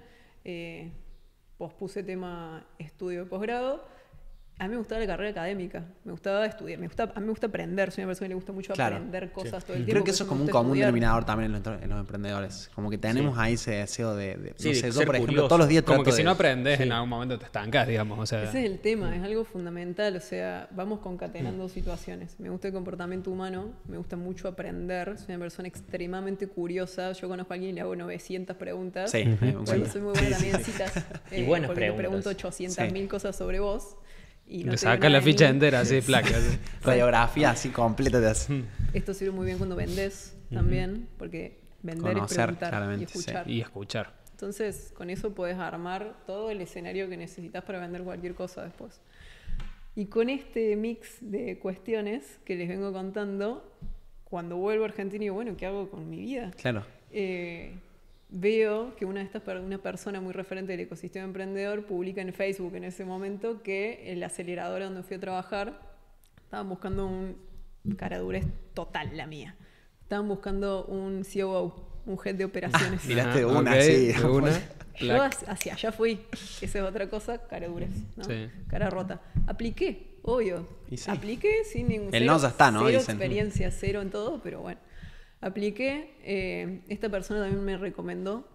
[0.44, 0.90] Eh,
[1.58, 3.86] pospuse tema estudio de posgrado.
[4.60, 7.30] A mí me gustaba la carrera académica, me gustaba estudiar, me gusta, a mí me
[7.30, 8.96] gusta aprender, soy una persona que le gusta mucho Claro.
[8.96, 9.92] aprender cosas todo el tiempo.
[9.92, 10.86] Creo que eso es como un común estudiar.
[10.86, 12.68] denominador también en los, en los emprendedores.
[12.74, 13.40] Como que tenemos Sí.
[13.40, 14.34] ahí ese deseo de.
[14.36, 15.46] de- Sí, no de sé, yo, ser por ejemplo, curioso.
[15.48, 16.82] todos los días Como que si de- no aprendes, sí.
[16.82, 18.18] en algún momento te estancas, digamos.
[18.18, 22.34] O sea, Ese es el tema, es algo fundamental, o sea, vamos concatenando situaciones.
[22.40, 27.28] Me gusta el comportamiento humano, me gusta mucho aprender, soy una persona extremadamente curiosa, yo
[27.28, 29.12] conozco a alguien y le hago 900 preguntas.
[29.12, 29.22] Sí,
[29.86, 30.92] soy muy buena también en citas.
[31.30, 31.96] Y buenas porque le preguntas.
[31.96, 33.94] pregunto 800 mil cosas sobre vos.
[34.48, 36.36] Y Le no saca la ficha entera, así, placa.
[36.36, 36.58] así.
[36.82, 38.64] Radiografía así completa de así.
[38.94, 43.04] Esto sirve muy bien cuando vendes también, porque vender Conocer, es preguntar y sí.
[43.04, 43.50] escuchar.
[43.50, 44.14] Y escuchar.
[44.30, 49.00] Entonces, con eso puedes armar todo el escenario que necesitas para vender cualquier cosa después.
[49.96, 53.68] Y con este mix de cuestiones que les vengo contando,
[54.24, 56.52] cuando vuelvo a Argentina digo, bueno, ¿qué hago con mi vida?
[56.56, 56.84] Claro.
[57.10, 57.74] Eh,
[58.30, 62.32] veo que una de estas per- una persona muy referente del ecosistema emprendedor publica en
[62.32, 65.80] Facebook en ese momento que en la aceleradora donde fui a trabajar
[66.44, 67.36] estaban buscando un
[67.96, 69.56] cara durez total la mía.
[70.02, 73.04] Estaban buscando un COO, un head de operaciones.
[73.06, 74.06] Miraste Ajá, una, sí.
[74.12, 74.50] de una.
[75.00, 76.20] Yo hacia allá fui.
[76.60, 78.24] Esa es otra cosa, cara durez, ¿no?
[78.24, 78.48] Sí.
[78.68, 79.20] Cara rota.
[79.46, 80.66] Apliqué, obvio.
[80.90, 81.10] Y sí.
[81.10, 82.80] Apliqué sin ningún El no ya está, ¿no?
[82.80, 83.14] Cero Dicen.
[83.16, 84.80] experiencia, cero en todo, pero bueno.
[85.40, 86.14] Apliqué.
[86.24, 88.46] eh, esta persona también me recomendó.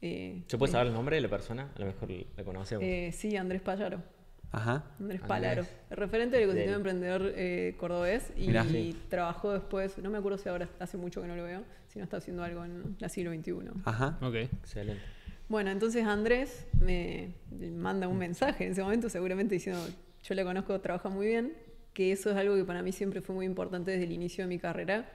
[0.00, 1.70] eh, ¿Se puede saber el nombre de la persona?
[1.74, 2.84] A lo mejor la conocemos.
[2.84, 4.02] eh, sí, Andrés Pallaro.
[4.50, 4.84] Ajá.
[5.00, 5.28] Andrés Andrés.
[5.28, 8.64] Palaro, referente del ecosistema emprendedor eh, cordobés y, Mirá.
[8.64, 8.94] Sí.
[9.08, 12.04] trabajó después, no me acuerdo si ahora hace mucho que no lo veo, si no
[12.04, 13.54] está haciendo algo en la siglo XXI.
[13.86, 14.18] Ajá.
[14.20, 14.34] Ok.
[14.34, 15.00] Excelente.
[15.48, 19.80] Bueno, entonces Andrés me manda un mensaje en ese momento, seguramente diciendo,
[20.22, 21.54] yo la conozco, trabaja muy bien,
[21.94, 24.48] que eso es algo que para mí siempre fue muy importante desde el inicio de
[24.48, 25.10] mi carrera,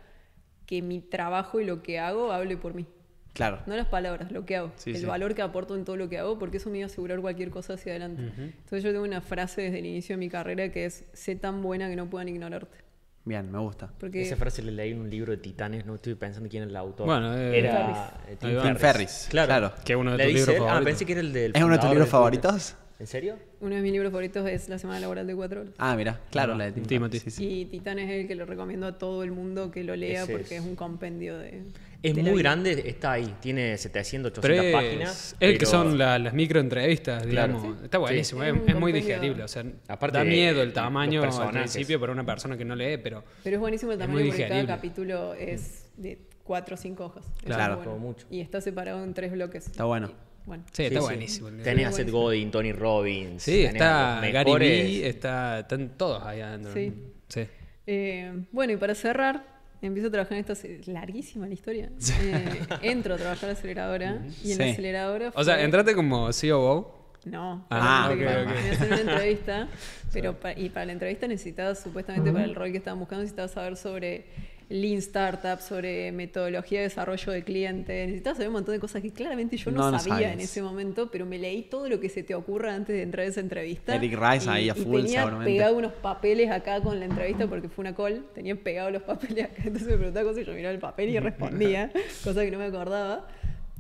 [0.67, 2.86] que mi trabajo y lo que hago hable por mí.
[3.34, 3.60] Claro.
[3.67, 4.71] No las palabras, lo que hago.
[4.75, 5.06] Sí, el sí.
[5.06, 7.49] valor que aporto en todo lo que hago, porque eso me iba a asegurar cualquier
[7.51, 8.23] cosa hacia adelante.
[8.38, 11.62] Entonces yo tengo una frase desde el inicio de mi carrera que es, sé tan
[11.63, 12.77] buena que no puedan ignorarte.
[13.25, 13.91] Bien, me gusta.
[13.99, 16.69] Porque Esa frase la leí en un libro de Titanes, no estoy pensando quién era
[16.69, 17.06] el autor.
[17.06, 18.38] Bueno, eh, era eh.
[18.39, 19.47] Tim Ferris, Claro.
[19.47, 19.71] claro.
[19.86, 20.86] Que es uno de tus libros Ah, favoritos.
[20.86, 22.75] pensé que era el del ¿Es uno de tus libros de favoritos?
[22.99, 23.36] ¿En serio?
[23.62, 25.73] uno de mis libros favoritos es La Semana Laboral de Cuatro Horas.
[25.77, 27.19] Ah, mira, claro, Ah, la de Tim Timothy.
[27.19, 27.47] Sí, sí.
[27.62, 30.31] Y Titán es el que lo recomiendo a todo el mundo que lo lea Ese
[30.31, 30.62] porque es.
[30.63, 31.62] es un compendio de...
[32.03, 35.36] Es de muy grande, está ahí, tiene 700, Pero 800 es, páginas.
[35.39, 37.53] es que pero son la- las microentrevistas, Claro.
[37.57, 37.77] digamos.
[37.79, 37.83] Sí.
[37.86, 38.47] Está buenísimo, Sí.
[38.49, 39.43] es, Es un es muy digerible.
[39.43, 42.97] O sea, Aparte da miedo el tamaño al principio para una persona que no lee,
[43.01, 47.25] pero Pero es buenísimo el tamaño porque cada capítulo es de cuatro o cinco hojas.
[47.43, 47.73] Claro.
[47.73, 47.91] es bueno.
[47.91, 48.25] Como mucho.
[48.29, 49.65] Y está separado en tres bloques.
[49.67, 50.12] Está bueno.
[50.47, 50.63] Bueno.
[50.71, 51.05] sí, Sí, está sí.
[51.05, 51.49] buenísimo.
[51.49, 51.63] libro.
[51.63, 52.10] Tenés a Sí, Seth.
[52.12, 53.43] Godin, Tony Robbins.
[53.43, 54.53] Sí, está Gary.
[54.57, 56.73] Vee, está, están todos ahí adentro.
[56.73, 56.91] Sí.
[57.27, 57.45] Sí.
[57.86, 59.45] Eh, bueno, y para cerrar,
[59.81, 60.53] empiezo a trabajar en esta...
[60.53, 61.89] ace- Larguísima la historia.
[62.23, 64.71] Eh, entro a trabajar en la aceleradora y en la Sí.
[64.71, 65.31] aceleradora...
[65.36, 66.97] O sea, fue- entraste como COO.
[67.25, 68.49] No, Ah, porque ok, me- ok.
[68.63, 69.67] me hacen una entrevista,
[70.13, 73.51] pero pa- y para la entrevista necesitabas, supuestamente para el rol que estaban buscando, necesitabas
[73.51, 74.25] saber sobre
[74.69, 79.12] Lean Startup, sobre metodología de desarrollo de clientes, necesitabas saber un montón de cosas que
[79.12, 82.10] claramente yo no, No, no sabía en ese momento, pero me leí todo lo que
[82.10, 83.95] se te ocurra antes de entrar a esa entrevista.
[83.95, 85.51] Eric Rice y- ahí a y full, tenía seguramente.
[85.53, 89.45] pegado unos papeles acá con la entrevista porque fue una call, tenía pegados los papeles
[89.45, 91.91] acá, entonces me preguntaba cosas y yo miraba el papel y respondía,
[92.23, 93.25] cosa que no me acordaba.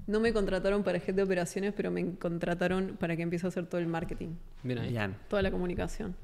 [0.07, 3.65] No me contrataron para jefe de operaciones, pero me contrataron para que empiece a hacer
[3.65, 4.91] todo el marketing Bien ahí.
[4.91, 5.15] Bien.
[5.27, 6.15] toda la comunicación.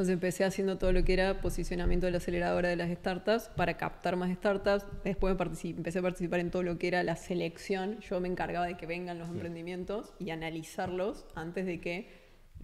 [0.00, 3.76] Entonces empecé haciendo todo lo que era posicionamiento de la aceleradora de las startups para
[3.76, 4.86] captar más startups.
[5.04, 8.00] Después me empecé a participar en todo lo que era la selección.
[8.00, 12.08] Yo me encargaba de que vengan los emprendimientos y analizarlos antes de que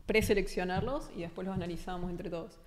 [0.06, 2.58] preseleccionarlos y después los analizábamos entre todos.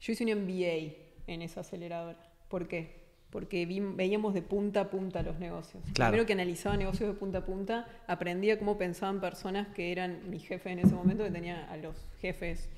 [0.00, 0.94] Yo hice un MBA
[1.26, 2.20] en esa aceleradora.
[2.48, 3.02] ¿Por qué?
[3.30, 5.82] Porque vi- veíamos de punta a punta los negocios.
[5.92, 6.12] Claro.
[6.12, 10.38] Primero que analizaba negocios de punta a punta, aprendía cómo pensaban personas que eran mi
[10.38, 12.68] jefe en ese momento, que tenía a los jefes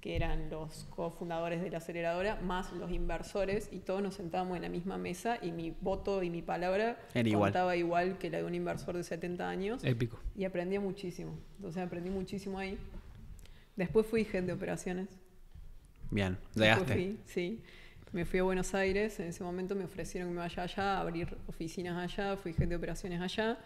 [0.00, 4.62] que eran los cofundadores de la aceleradora, más los inversores, y todos nos sentábamos en
[4.62, 7.50] la misma mesa y mi voto y mi palabra Era igual.
[7.50, 9.84] contaba igual que la de un inversor de 70 años.
[9.84, 10.18] Épico.
[10.34, 11.38] Y aprendía muchísimo.
[11.56, 12.78] Entonces aprendí muchísimo ahí.
[13.76, 15.08] Después fui jefe de operaciones.
[16.10, 16.92] Bien, llegaste.
[16.92, 17.62] fui, sí.
[18.12, 19.20] Me fui a Buenos Aires.
[19.20, 22.36] En ese momento me ofrecieron que me vaya allá, a abrir oficinas allá.
[22.36, 23.58] Fui jefe de operaciones allá.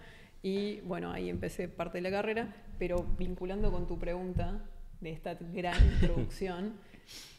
[0.42, 2.54] Y bueno, ahí empecé parte de la carrera.
[2.78, 4.60] Pero vinculando con tu pregunta
[5.00, 6.74] de esta gran introducción,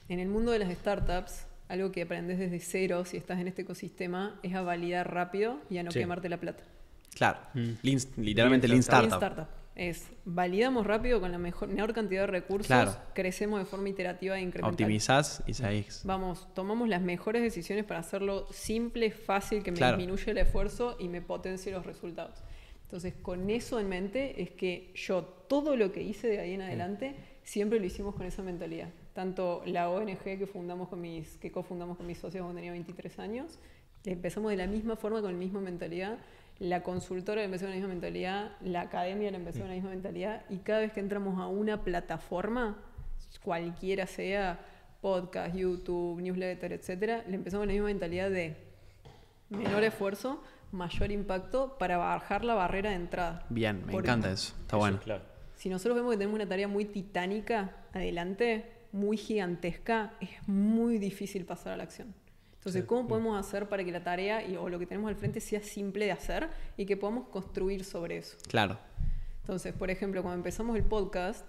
[0.10, 3.64] en el mundo de las startups, algo que aprendes desde cero si estás en este
[3.64, 6.00] ecosistema es a validar rápido y a no Sí.
[6.00, 6.64] quemarte la plata.
[7.16, 7.40] Claro.
[7.54, 7.72] Mm.
[7.82, 9.10] Lean- literalmente Lean Startup.
[9.10, 9.48] Lean Startup.
[9.76, 12.96] Es validamos rápido con la mejor, menor cantidad de recursos, Claro.
[13.14, 14.72] crecemos de forma iterativa e incremental.
[14.74, 16.02] Optimizás y seguís.
[16.06, 19.98] Vamos, tomamos las mejores decisiones para hacerlo simple, fácil, que me Claro.
[19.98, 22.42] disminuya el esfuerzo y me potencie los resultados.
[22.84, 26.62] Entonces, con eso en mente es que yo todo lo que hice de ahí en
[26.62, 27.16] adelante
[27.46, 28.90] siempre lo hicimos con esa mentalidad.
[29.14, 33.20] Tanto la ONG que fundamos con mis que cofundamos con mis socios cuando tenía 23
[33.20, 33.60] años,
[34.04, 36.18] empezamos de la misma forma con la misma mentalidad.
[36.60, 39.92] La consultora la empezó con la misma mentalidad, la academia la empezó con la misma
[39.92, 42.78] mentalidad y cada vez que entramos a una plataforma,
[43.44, 44.60] cualquiera sea
[45.02, 48.56] podcast, YouTube, newsletter, etcétera, le empezamos con la misma mentalidad de
[49.50, 53.46] menor esfuerzo, mayor impacto para bajar la barrera de entrada.
[53.50, 54.56] Bien, me encanta eso.
[54.62, 55.00] Está Eso, bueno.
[55.04, 55.35] claro.
[55.56, 61.46] Si nosotros vemos que tenemos una tarea muy titánica adelante, muy gigantesca, es muy difícil
[61.46, 62.14] pasar a la acción.
[62.58, 65.40] Entonces, ¿cómo podemos hacer para que la tarea y, o lo que tenemos al frente
[65.40, 68.38] sea simple de hacer y que podamos construir sobre eso?
[68.48, 68.80] Claro.
[69.42, 71.46] Entonces, por ejemplo, cuando empezamos el podcast,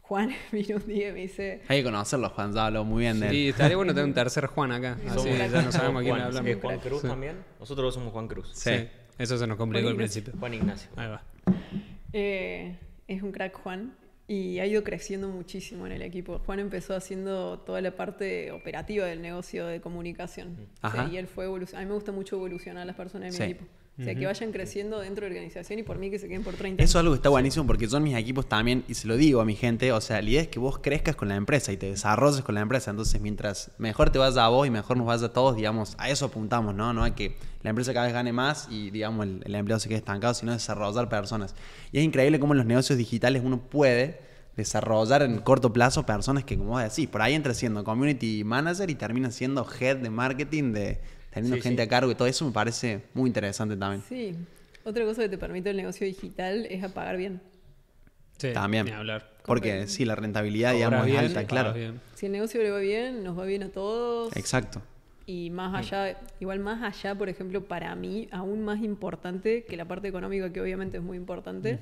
[0.00, 3.20] Juan vino un día y me dice, Hay que conocerlo, Juan, ya habló muy bien
[3.20, 3.32] de él.
[3.32, 4.96] Sí, estaría bueno tener un tercer Juan acá.
[5.08, 6.50] Así ya no sabemos a quién Juan, hablamos.
[6.50, 7.08] ¿es Juan Cruz Sí.
[7.08, 7.36] también?
[7.60, 8.50] Nosotros somos Juan Cruz.
[8.54, 8.70] Sí.
[8.78, 8.88] Sí,
[9.18, 10.32] eso se nos complicó al principio.
[10.40, 10.90] Juan Ignacio.
[10.96, 11.22] Ahí va.
[12.14, 12.76] Eh,
[13.14, 13.94] es un crack Juan
[14.28, 16.38] y ha ido creciendo muchísimo en el equipo.
[16.46, 20.56] Juan empezó haciendo toda la parte operativa del negocio de comunicación.
[21.10, 21.46] Y él fue.
[21.46, 21.48] A
[21.80, 23.42] mí me gusta mucho evolucionar a las personas de Sí.
[23.42, 23.66] mi equipo.
[23.98, 26.42] O sea, que vayan creciendo dentro de la organización y por mí que se queden
[26.42, 28.94] por 30 Eso es algo que está buenísimo porque yo en mis equipos también, y
[28.94, 31.28] se lo digo a mi gente, o sea, la idea es que vos crezcas con
[31.28, 32.90] la empresa y te desarrolles con la empresa.
[32.90, 36.08] Entonces, mientras mejor te vaya a vos y mejor nos vaya a todos, digamos, a
[36.08, 36.94] eso apuntamos, ¿no?
[36.94, 39.88] No a que la empresa cada vez gane más y, digamos, el, el empleado se
[39.88, 41.54] quede estancado, sino desarrollar personas.
[41.92, 46.44] Y es increíble cómo en los negocios digitales uno puede desarrollar en corto plazo personas
[46.44, 50.10] que, como vos decís, por ahí entra siendo community manager y termina siendo head de
[50.10, 51.86] marketing, de teniendo Sí, gente sí.
[51.86, 54.02] a cargo y todo eso me parece muy interesante también.
[54.08, 54.34] Sí.
[54.84, 57.40] Otra cosa que te permite el negocio digital es apagar bien.
[58.38, 58.86] Sí, También.
[58.86, 59.28] Ni hablar.
[59.44, 61.72] Porque sí, la rentabilidad, Cobras digamos, es alta, claro.
[61.74, 62.00] bien.
[62.14, 64.34] Si el negocio le va bien, nos va bien a todos.
[64.36, 64.80] Exacto.
[65.26, 69.84] Y más allá, igual más allá, por ejemplo, para mí, aún más importante que la
[69.84, 71.78] parte económica, que obviamente es muy importante,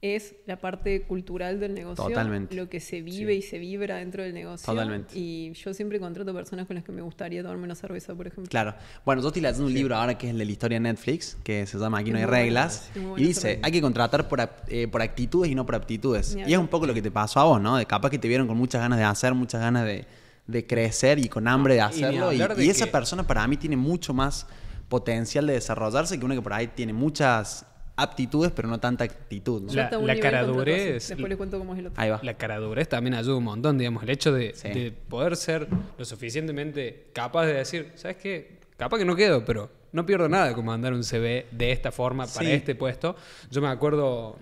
[0.00, 2.04] es la parte cultural del negocio.
[2.04, 2.54] Totalmente.
[2.54, 4.64] Lo que se vive y se vibra dentro del negocio.
[4.72, 5.18] Totalmente.
[5.18, 8.48] Y yo siempre contrato personas con las que me gustaría tomarme una cerveza, por ejemplo.
[8.48, 8.74] Claro.
[9.04, 11.36] Bueno, yo estoy leyendo un libro ahora que es el de la historia de Netflix,
[11.42, 12.90] que se llama Aquí no hay reglas.
[13.16, 16.36] y dice, hay que contratar por, eh, por actitudes y no por aptitudes.
[16.46, 17.76] Y es un poco lo que te pasó a vos, ¿no?
[17.76, 20.04] De capaz que te vieron con muchas ganas de hacer, muchas ganas de,
[20.46, 22.32] de crecer y con hambre de hacerlo.
[22.32, 24.46] Y, hablar de y esa que- persona para mí tiene mucho más
[24.88, 27.66] potencial de desarrollarse que una que por ahí tiene muchas
[27.98, 29.70] aptitudes, pero no tanta actitud.
[29.74, 31.08] La- la caradurez-.
[31.08, 32.00] Después le cuento cómo es el otro.
[32.00, 32.20] Ahí va.
[32.22, 34.68] La caradurez también ayuda un montón, digamos, el hecho de, Sí.
[34.68, 38.58] de poder ser lo suficientemente capaz de decir, ¿sabes qué?
[38.76, 42.26] Capaz que no quedo, pero no pierdo nada con mandar un CV de esta forma
[42.26, 42.52] para Sí.
[42.52, 43.16] este puesto.
[43.50, 44.38] Yo me acuerdo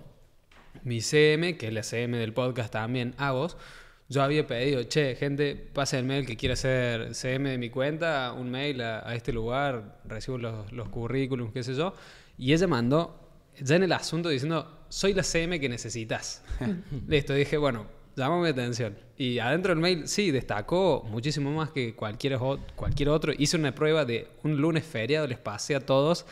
[0.83, 3.57] mi CM, que es la CM del podcast también, a vos.
[4.09, 8.31] Yo había pedido, che, gente, pase el mail que quiera hacer CM de mi cuenta,
[8.37, 11.93] un mail a, a este lugar, recibo los, los currículums, qué sé yo.
[12.37, 13.26] Y ella mandó,
[13.61, 16.43] ya en el asunto, diciendo, soy la CM que necesitas.
[17.07, 18.97] Listo, dije, bueno, llámame mi atención.
[19.17, 22.37] Y adentro del mail, sí, destacó muchísimo más que cualquier,
[22.75, 23.33] cualquier otro.
[23.37, 26.25] Hice una prueba de un lunes feriado, les pasé a todos.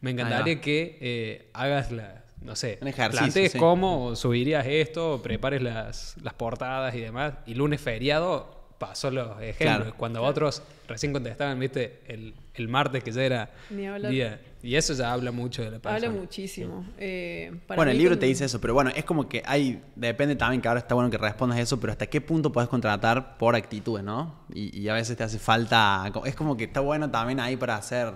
[0.00, 3.58] Me encantaría que eh, hagas la, no sé, Un ejercicio, plantees sí.
[3.58, 7.34] cómo subirías esto, prepares las, las portadas y demás.
[7.46, 9.76] Y lunes feriado pasó los ejemplos.
[9.76, 9.94] Claro.
[9.96, 14.40] Cuando otros recién contestaban, viste, el, el martes que ya era día.
[14.60, 15.94] Y eso ya habla mucho de la persona.
[15.94, 16.84] Habla muchísimo.
[16.98, 20.34] Eh, para bueno, el libro te dice eso, pero bueno, es como que hay, depende
[20.34, 23.54] también que ahora está bueno que respondas eso, pero hasta qué punto puedes contratar por
[23.54, 24.34] actitudes, ¿no?
[24.52, 27.76] Y, y a veces te hace falta, es como que está bueno también ahí para
[27.76, 28.12] hacer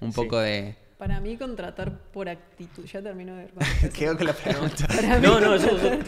[0.00, 0.76] un poco de...
[0.96, 2.84] Para mí contratar por actitud.
[2.84, 3.48] Ya termino de...
[3.92, 4.86] Quedo con la pregunta.
[5.20, 5.98] No, no, yo, yo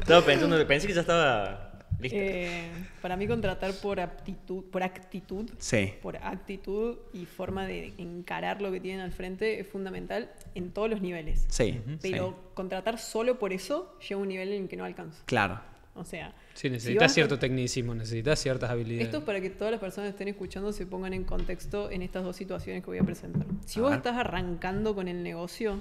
[0.00, 1.67] estaba pensando, pensé que ya estaba.
[2.00, 2.70] Eh,
[3.02, 8.70] para mí contratar por aptitud, por actitud, Sí, por actitud y forma de encarar lo
[8.70, 11.44] que tienen al frente es fundamental en todos los niveles.
[11.48, 12.34] sí, Pero sí.
[12.54, 15.22] contratar solo por eso llega a un nivel en el que no alcanza.
[15.26, 15.60] Claro,
[15.94, 19.06] O sea, Sí, si necesitas a- cierto tecnicismo, necesitas ciertas habilidades.
[19.06, 22.02] Esto es para que todas las personas que estén escuchando se pongan en contexto en
[22.02, 23.44] estas dos situaciones que voy a presentar.
[23.66, 23.96] Si A vos ver.
[23.98, 25.80] estás arrancando con el negocio,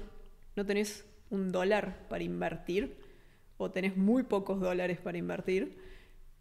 [0.56, 2.96] no tenés un dólar para invertir
[3.58, 5.78] o tenés muy pocos dólares para invertir,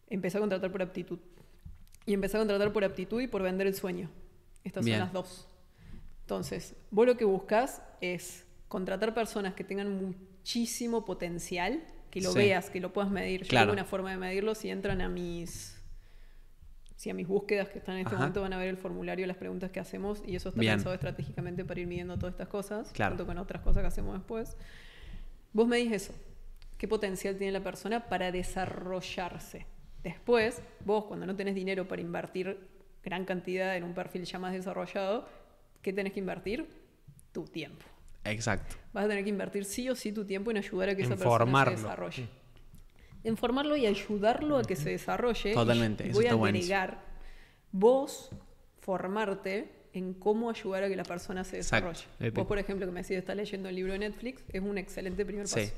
[0.08, 1.18] empezá a contratar por aptitud.
[2.04, 4.10] Y empezá a contratar por aptitud y por vender el sueño.
[4.64, 4.98] Estas Bien.
[4.98, 5.48] son las dos.
[6.22, 12.38] Entonces, vos lo que buscas es contratar personas que tengan muchísimo potencial, que lo Sí.
[12.38, 13.42] veas, que lo puedas medir.
[13.42, 13.66] Yo Claro.
[13.66, 15.72] tengo una forma de medirlo si entran a mis
[16.98, 18.22] si a mis búsquedas que están en este Ajá.
[18.22, 20.76] momento van a ver el formulario, las preguntas que hacemos y eso está Bien.
[20.76, 23.10] pensado estratégicamente para ir midiendo todas estas cosas, Claro.
[23.10, 24.56] junto con otras cosas que hacemos después.
[25.52, 26.14] Vos medís eso.
[26.78, 29.66] ¿Qué potencial tiene la persona para desarrollarse?
[30.06, 32.60] Después, vos cuando no tenés dinero para invertir
[33.02, 35.26] gran cantidad en un perfil ya más desarrollado,
[35.82, 36.64] ¿qué tenés que invertir?
[37.32, 37.84] Tu tiempo.
[38.22, 38.76] exacto.
[38.92, 41.16] Vas a tener que invertir sí o sí tu tiempo en ayudar a que esa
[41.16, 42.28] persona se desarrolle.
[43.24, 45.54] En formarlo y ayudarlo a que se desarrolle.
[45.54, 47.02] Totalmente, Y voy a está agregar
[47.72, 48.30] vos
[48.78, 52.04] formarte en cómo ayudar a que la persona se desarrolle.
[52.32, 55.26] Vos, por ejemplo, que me decís, estás leyendo el libro de Netflix, es un excelente
[55.26, 55.58] primer paso.
[55.58, 55.72] Sí,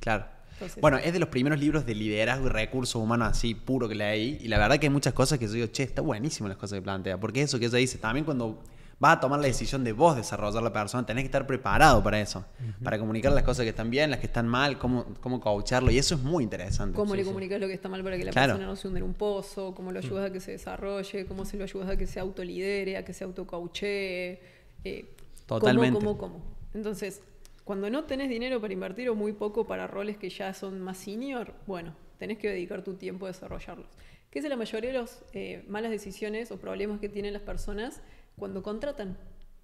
[0.00, 0.24] claro.
[0.54, 3.94] Entonces- bueno, es de los primeros libros de liderazgo y recursos humanos así puro que
[3.94, 4.38] leí.
[4.42, 6.76] Y la verdad que hay muchas cosas que yo digo, che, está buenísimo las cosas
[6.78, 7.18] que plantea.
[7.18, 8.62] Porque eso que ella dice, también cuando
[8.98, 12.20] vas a tomar la decisión de vos desarrollar la persona, tenés que estar preparado para
[12.20, 12.44] eso,
[12.84, 15.96] para comunicar las cosas que están bien, las que están mal, cómo, cómo coacharlo, y
[15.96, 16.94] eso es muy interesante.
[16.94, 18.52] Cómo le comunicas lo que está mal para que la Claro.
[18.52, 21.46] persona no se hunde en un pozo, cómo lo ayudas a que se desarrolle, cómo
[21.46, 24.38] se lo ayudas a que se autolidere, a que se autocauchee.
[24.84, 25.14] Eh,
[25.46, 25.98] Totalmente.
[25.98, 26.44] Cómo, cómo, cómo.
[26.74, 27.22] Entonces,
[27.64, 30.98] cuando no tenés dinero para invertir o muy poco para roles que ya son más
[30.98, 33.88] senior, bueno, tenés que dedicar tu tiempo a desarrollarlos.
[34.30, 35.22] Que es la mayoría de las
[35.68, 38.00] malas decisiones o problemas que tienen las personas
[38.36, 39.16] cuando contratan.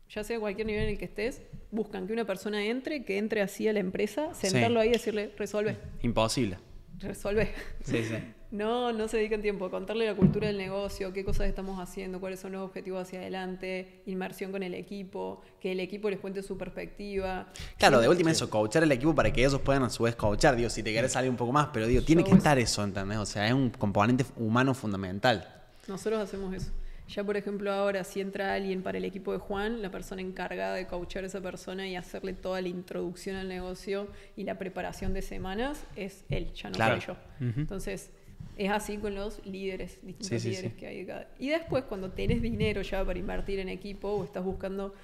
[0.09, 3.42] Ya sea cualquier nivel en el que estés, buscan que una persona entre, que entre
[3.42, 6.59] así a la empresa, sentarlo ahí y decirle, resuelve, Imposible.
[6.98, 7.52] Resuelve.
[7.85, 8.16] Sí, sí.
[8.52, 12.20] No, no se dedican tiempo a contarle la cultura del negocio, qué cosas estamos haciendo,
[12.20, 16.44] cuáles son los objetivos hacia adelante, inmersión con el equipo, que el equipo les cuente
[16.44, 17.48] su perspectiva.
[17.76, 20.54] Claro, de última eso, coachar al equipo para que ellos puedan a su vez coachar.
[20.54, 22.85] Digo, si te querés salir un poco más, pero digo, tiene Yo que estar eso,
[22.85, 23.18] ¿entendés?
[23.18, 25.46] O sea, es un componente humano fundamental.
[25.88, 26.70] Nosotros hacemos eso.
[27.08, 30.74] Ya, por ejemplo, ahora si entra alguien para el equipo de Juan, la persona encargada
[30.74, 35.14] de coachar a esa persona y hacerle toda la introducción al negocio y la preparación
[35.14, 37.00] de semanas es él, ya no Claro.
[37.00, 37.16] soy yo.
[37.56, 38.10] Entonces,
[38.58, 40.78] es así con los líderes, distintos Sí, líderes sí.
[40.78, 41.06] que hay.
[41.38, 44.94] Y después, cuando tenés dinero ya para invertir en equipo o estás buscando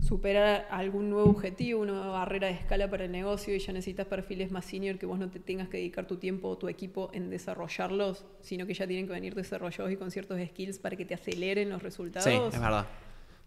[0.00, 4.06] superar algún nuevo objetivo, una nueva barrera de escala para el negocio y ya necesitas
[4.06, 7.10] perfiles más senior que vos no te tengas que dedicar tu tiempo o tu equipo
[7.12, 11.04] en desarrollarlos, sino que ya tienen que venir desarrollados y con ciertos skills para que
[11.04, 12.24] te aceleren los resultados.
[12.28, 12.86] Sí, es verdad.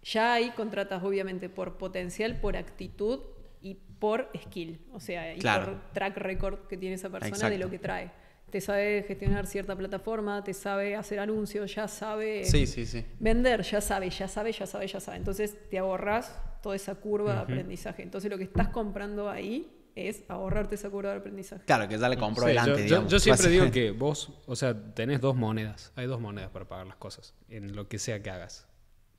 [0.04, 3.20] Ya ahí contratas obviamente por potencial, por actitud
[3.62, 5.66] y por skill, o sea, y Claro.
[5.74, 7.52] por track record que tiene esa persona Exacto.
[7.52, 8.12] de lo que trae.
[8.50, 13.06] Te sabe gestionar cierta plataforma, te sabe hacer anuncios, ya sabe Sí, sí, sí.
[13.20, 15.18] Vender, ya sabe, ya sabe, ya sabe, ya sabe.
[15.18, 16.34] Entonces te ahorras
[16.64, 18.04] toda esa curva de aprendizaje.
[18.04, 21.66] Entonces lo que estás comprando ahí es ahorrarte esa curva de aprendizaje.
[21.66, 23.12] Claro, que ya le compró Sí, delante, yo, yo- digamos.
[23.12, 25.92] yo siempre digo que vos, o sea, tenés dos monedas.
[25.96, 28.66] Hay dos monedas para pagar las cosas, en lo que sea que hagas.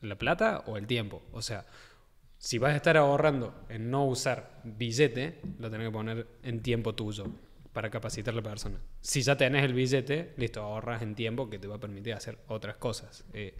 [0.00, 1.20] La plata o el tiempo.
[1.32, 1.66] O sea,
[2.38, 6.94] si vas a estar ahorrando en no usar billete, lo tenés que poner en tiempo
[6.94, 7.24] tuyo
[7.72, 8.78] para capacitar a la persona.
[9.00, 12.38] Si ya tenés el billete, listo, ahorras en tiempo que te va a permitir hacer
[12.48, 13.24] otras cosas.
[13.32, 13.54] Eh,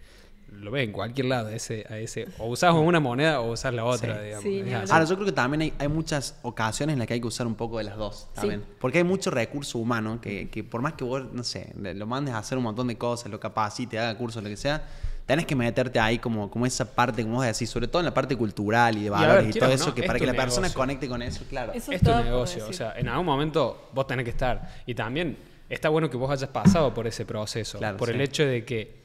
[0.50, 3.84] lo ves en cualquier lado, ese, a ese, o usás una moneda o usás la
[3.84, 4.22] otra, Sí.
[4.24, 4.42] digamos.
[4.44, 4.86] Sí, hablar.
[4.92, 7.46] Ahora, yo creo que también hay, hay muchas ocasiones en las que hay que usar
[7.46, 8.64] un poco de las dos también.
[8.80, 12.34] Porque hay mucho recurso humano que, que por más que vos, no sé, lo mandes
[12.34, 14.88] a hacer un montón de cosas, lo capacite, haga cursos, lo que sea,
[15.28, 18.14] tenés que meterte ahí como, como esa parte, como vos decís, sobre todo en la
[18.14, 20.24] parte cultural y de valores ver, y, todo o eso, no, que es para que
[20.24, 21.74] la persona conecte con eso, claro.
[21.74, 24.82] Eso es tu negocio, o sea, en algún momento vos tenés que estar.
[24.86, 25.36] Y también
[25.68, 28.14] está bueno que vos hayas pasado por ese proceso, Claro, por sí.
[28.14, 29.02] el hecho de que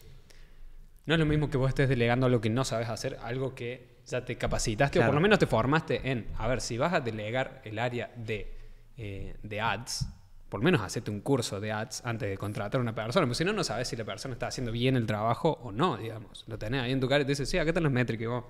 [1.05, 3.97] no es lo mismo que vos estés delegando algo que no sabes hacer, algo que
[4.07, 5.09] ya te capacitaste o Claro.
[5.09, 8.49] por lo menos te formaste en, a ver, si vas a delegar el área de,
[8.95, 10.07] eh, de ads,
[10.53, 13.39] por lo menos hacete un curso de ads antes de contratar a una persona, porque
[13.39, 16.45] si no, no sabes si la persona está haciendo bien el trabajo o no, digamos.
[16.47, 18.43] Lo tenés ahí en tu cara y te dice, sí, acá están las métricas vos.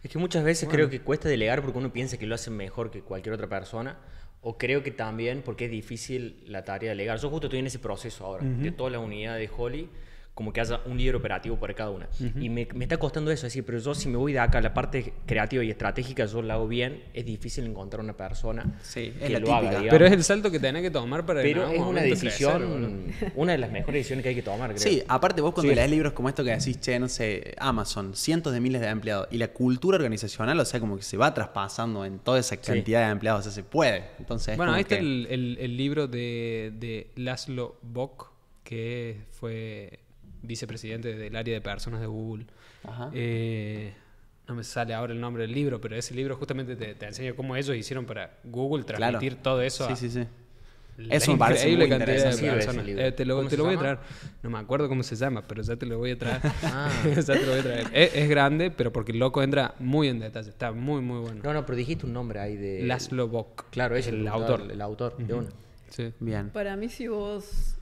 [0.00, 2.92] Es que muchas veces creo que cuesta delegar porque uno piensa que lo hace mejor
[2.92, 3.98] que cualquier otra persona.
[4.42, 7.18] O creo que también porque es difícil la tarea de delegar.
[7.18, 9.90] Yo justo estoy en ese proceso ahora, de todas las unidades de Holly,
[10.40, 12.08] como que haya un líder operativo para cada una.
[12.40, 14.56] Y me, me está costando eso, es decir, pero yo si me voy de acá
[14.56, 18.78] a la parte creativa y estratégica, yo la hago bien, es difícil encontrar una persona
[18.80, 19.80] Sí, es que la lo haga, típica.
[19.82, 19.90] digamos.
[19.90, 23.52] Pero es el salto que tenés que tomar para Pero es una decisión, crecer, una
[23.52, 24.80] de las mejores decisiones que hay que tomar, creo.
[24.80, 25.76] Sí, aparte vos cuando Sí.
[25.76, 29.28] lees libros como esto que decís, che, no sé, Amazon, cientos de miles de empleados,
[29.30, 33.04] y la cultura organizacional, o sea, como que se va traspasando en toda esa cantidad
[33.04, 34.04] de empleados, o sea, se puede.
[34.18, 38.30] Entonces, es Bueno, ahí está que- el, el- el libro de, de Laszlo Bock,
[38.64, 39.98] que fue
[40.42, 42.46] vicepresidente del área de personas de Google.
[42.84, 43.10] Ajá.
[43.14, 43.92] Eh,
[44.48, 47.34] no me sale ahora el nombre del libro, pero ese libro justamente te, te enseña
[47.34, 48.98] cómo ellos hicieron para Google Claro.
[48.98, 50.26] transmitir todo eso Sí, a sí, sí.
[50.96, 52.84] la Eso me parece increíble muy cantidad de personas.
[52.88, 53.98] Eh, te lo, ¿Cómo te se lo voy a traer.
[54.42, 56.40] No me acuerdo cómo se llama, pero ya te lo voy a traer.
[56.64, 56.90] Ah.
[57.16, 57.86] ya te lo voy a traer.
[57.92, 60.48] Es, es grande, pero porque el loco entra muy en detalle.
[60.50, 61.40] Está muy, muy bueno.
[61.44, 62.82] No, no, pero dijiste un nombre ahí de...
[62.82, 63.66] Laszlo Bock.
[63.70, 64.60] Claro, es el el autor.
[64.62, 64.72] autor.
[64.72, 65.48] El autor, de una.
[65.90, 66.12] Sí.
[66.18, 66.50] Bien.
[66.50, 67.76] Para mí, si vos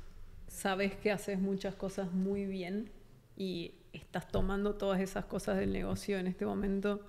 [0.59, 2.91] sabes que haces muchas cosas muy bien
[3.37, 7.01] y estás tomando todas esas cosas del negocio en este momento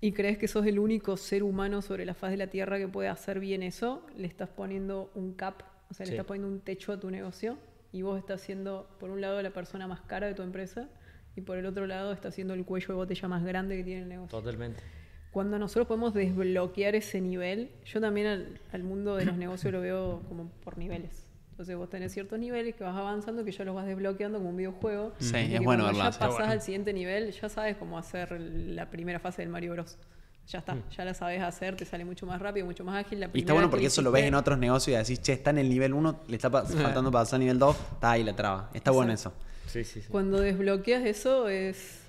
[0.00, 2.88] y crees que sos el único ser humano sobre la faz de la Tierra que
[2.88, 6.60] puede hacer bien eso, le estás poniendo un cap, o sea, le estás poniendo un
[6.60, 7.58] techo a tu negocio
[7.92, 10.88] y vos estás siendo, por un lado, la persona más cara de tu empresa
[11.36, 14.02] y por el otro lado, estás siendo el cuello de botella más grande que tiene
[14.02, 14.36] el negocio.
[14.36, 14.82] Totalmente.
[15.30, 19.80] Cuando nosotros podemos desbloquear ese nivel, yo también al, al mundo de los negocios lo
[19.80, 21.23] veo como por niveles.
[21.54, 24.56] Entonces vos tenés ciertos niveles que vas avanzando, que ya los vas desbloqueando como un
[24.56, 25.12] videojuego.
[25.20, 26.50] Sí, y es que bueno verla, ya pasás bueno.
[26.52, 29.96] al siguiente nivel, ya sabes cómo hacer la primera fase del Mario Bros.
[30.48, 33.20] Ya está, ya la sabes hacer, te sale mucho más rápido, mucho más ágil.
[33.20, 35.32] La Y está bueno que porque eso lo ves en otros negocios y decís, che,
[35.34, 38.24] está en el nivel 1, le está pa- faltando pasar al nivel 2, está ahí
[38.24, 38.68] la traba.
[38.74, 39.32] Está bueno eso.
[39.68, 40.08] Sí, sí, sí.
[40.10, 42.00] Cuando desbloqueas eso es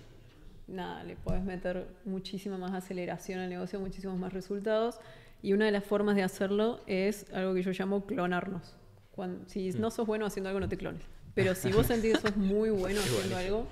[0.67, 4.99] nada, le puedes meter muchísima más aceleración al negocio, muchísimos más resultados.
[5.43, 8.75] Y una de las formas de hacerlo es algo que yo llamo clonarnos.
[9.15, 9.79] Cuando, si Mm.
[9.79, 11.01] no sos bueno haciendo algo, no te clones.
[11.33, 13.67] Pero si vos sentís que sos muy bueno haciendo algo,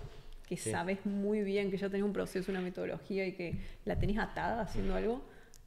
[0.47, 0.71] que Sí.
[0.71, 4.61] sabes muy bien, que ya tenés un proceso, una metodología y que la tenés atada
[4.61, 5.21] haciendo algo,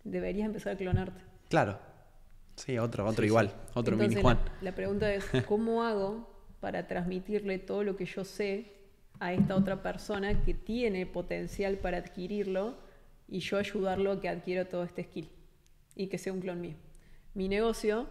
[0.05, 1.20] deberías empezar a clonarte.
[1.49, 1.79] Claro.
[2.57, 3.53] Sí, otro, otro igual.
[3.74, 4.39] Otro Entonces, mini Juan.
[4.61, 6.27] La, la pregunta es, ¿cómo hago
[6.61, 8.72] para transmitirle todo lo que yo sé
[9.20, 12.77] a esta otra persona que tiene potencial para adquirirlo
[13.29, 15.29] y yo ayudarlo a que adquiera todo este skill
[15.95, 16.74] y que sea un clon mío?
[17.35, 18.09] Mi negocio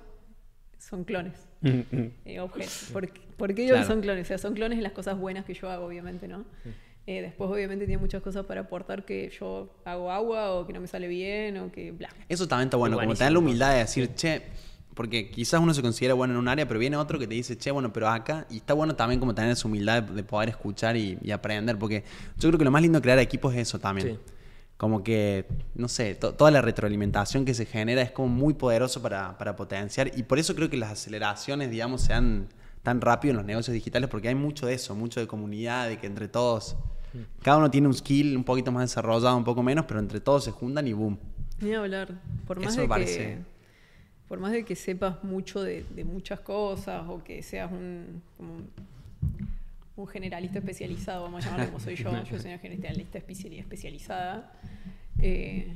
[0.77, 1.47] son clones,
[2.25, 2.89] eh, objetos.
[2.93, 3.87] ¿Por, por qué digo Claro.
[3.87, 4.23] que son clones?
[4.23, 6.45] O sea, son clones en las cosas buenas que yo hago, obviamente, ¿no?
[7.07, 10.81] Eh, después, obviamente, tiene muchas cosas para aportar que yo hago agua o que no
[10.81, 12.09] me sale bien o que bla.
[12.29, 14.41] Eso también está bueno, como tener la humildad de decir, che,
[14.95, 17.57] porque quizás uno se considera bueno en un área, pero viene otro que te dice,
[17.57, 20.49] che, bueno, pero acá, y está bueno también como tener esa humildad de, de poder
[20.49, 22.03] escuchar y, y aprender, porque
[22.39, 24.07] yo creo que lo más lindo de crear equipos es eso también.
[24.15, 24.19] Sí.
[24.77, 29.01] Como que, no sé, to- toda la retroalimentación que se genera es como muy poderoso
[29.01, 32.47] para, para potenciar, y por eso creo que las aceleraciones, digamos, sean
[32.83, 35.97] tan rápido en los negocios digitales, porque hay mucho de eso, mucho de comunidad, de
[35.97, 36.75] que entre todos,
[37.41, 40.43] cada uno tiene un skill un poquito más desarrollado, un poco menos, pero entre todos
[40.43, 41.17] se juntan y boom.
[41.61, 42.13] Ni hablar.
[42.45, 42.89] Por más Eso de me que.
[42.89, 43.39] parece-
[44.27, 48.55] Por más de que sepas mucho de, de muchas cosas o que seas un, como
[49.95, 54.51] un, generalista especializado, vamos a llamarlo como soy yo, yo soy una generalista especiali- especializada,
[55.21, 55.75] eh,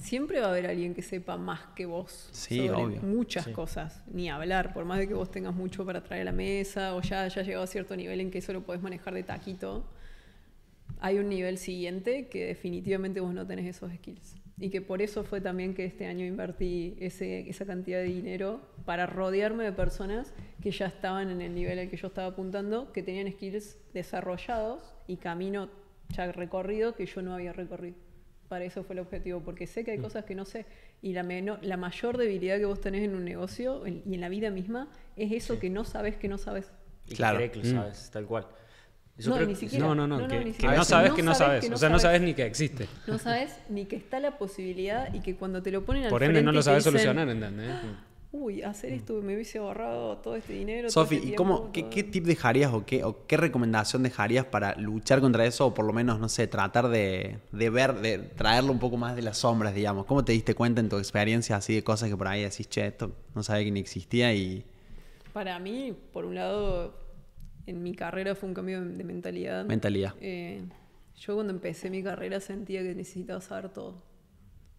[0.00, 3.02] siempre va a haber alguien que sepa más que vos Sí, sobre obvio.
[3.02, 3.52] muchas Sí.
[3.52, 4.02] cosas.
[4.12, 7.00] Ni hablar, por más de que vos tengas mucho para traer a la mesa o
[7.02, 9.84] ya hayas llegado a cierto nivel en que eso lo podés manejar de taquito
[11.00, 14.36] hay un nivel siguiente que definitivamente vos no tenés esos skills.
[14.58, 18.60] Y que por eso fue también que este año invertí ese, esa cantidad de dinero
[18.86, 20.32] para rodearme de personas
[20.62, 24.94] que ya estaban en el nivel al que yo estaba apuntando, que tenían skills desarrollados
[25.06, 25.68] y camino
[26.08, 27.96] ya recorrido que yo no había recorrido.
[28.48, 30.64] Para eso fue el objetivo, porque sé que hay cosas que no sé.
[31.02, 34.20] Y la, meno- la mayor debilidad que vos tenés en un negocio en- y en
[34.20, 36.70] la vida misma es eso que no sabes que no sabes.
[37.08, 37.36] Y Claro.
[37.38, 37.92] cree que lo Mm.
[38.12, 38.46] tal cual.
[39.24, 39.86] No, creo ni siquiera.
[39.86, 41.60] No, no, no, No, que, no sabes que no sabes sabes.
[41.64, 42.20] que no o sea, no sabes.
[42.20, 42.86] ni que existe.
[43.06, 46.22] No sabes ni que está la posibilidad y que cuando te lo ponen al Por
[46.22, 47.74] ende, no frente lo sabes dicen, solucionar, ¿entendés?
[48.32, 50.90] Uy, hacer esto me hubiese ahorrado todo este dinero.
[50.90, 51.90] Sofi, este ¿y cómo, qué, todo".
[51.90, 55.86] qué tip dejarías o qué, o qué recomendación dejarías para luchar contra eso o por
[55.86, 59.38] lo menos, no sé, tratar de, de ver, de traerlo un poco más de las
[59.38, 60.04] sombras, digamos?
[60.04, 62.86] ¿Cómo te diste cuenta en tu experiencia así de cosas que por ahí decís, che,
[62.88, 64.66] esto no sabía que ni existía y
[65.32, 66.92] Para mí, por un lado,
[67.66, 69.64] en mi carrera fue un cambio de, mentalidad.
[69.64, 70.14] mentalidad?
[70.20, 70.62] Eh,
[71.16, 74.02] yo cuando empecé mi carrera sentía que necesitaba saber todo.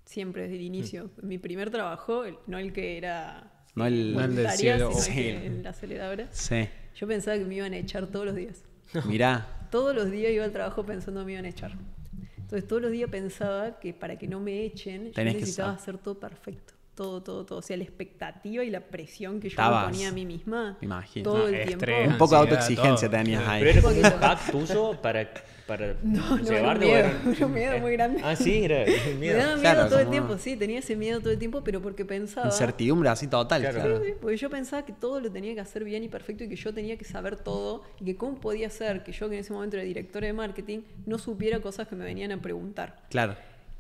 [0.06, 1.12] Siempre, desde el inicio.
[1.22, 4.92] Mi primer trabajo, no el que era No el- No el del cielo.
[4.92, 5.12] sino Sí.
[5.12, 6.28] el que en la aceleradora.
[6.32, 6.68] Sí.
[6.96, 8.64] Yo pensaba que me iban a echar todos los días.
[9.06, 11.74] Mirá, Todos los días iba al trabajo pensando que me iban a echar.
[12.38, 15.98] Entonces todos los días pensaba que para que no me echen, yo Tenés necesitaba hacer
[15.98, 16.74] todo perfecto.
[16.98, 17.60] Todo, todo, todo.
[17.60, 20.80] O sea, la expectativa y la presión que yo Estabas- me ponía a mí misma
[20.82, 21.24] imagino.
[21.30, 22.12] todo No, el estrés, tiempo.
[22.14, 23.20] un poco de autoexigencia todo.
[23.20, 23.62] tenías Pero ahí.
[23.70, 25.30] era como un hack tuyo para,
[25.68, 28.22] para No, no, era un miedo, era- era un miedo muy grande.
[28.24, 29.38] Ah, sí, era el Me miedo.
[29.38, 32.04] daba miedo Claro, todo el tiempo, sí, tenía ese miedo todo el tiempo, pero porque
[32.04, 32.48] pensaba...
[32.48, 33.62] Incertidumbre así total.
[33.62, 33.76] Claro.
[33.80, 34.00] claro.
[34.00, 36.50] Sí, sí, porque yo pensaba que todo lo tenía que hacer bien y perfecto y
[36.50, 39.42] que yo tenía que saber todo y que cómo podía ser que yo que en
[39.42, 43.04] ese momento era directora de marketing no supiera cosas que me venían a preguntar.
[43.12, 43.36] Claro.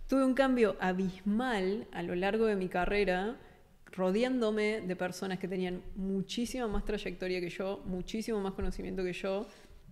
[0.07, 3.35] Tuve un cambio abismal a lo largo de mi carrera,
[3.91, 9.47] rodeándome de personas que tenían muchísima más trayectoria que yo, muchísimo más conocimiento que yo,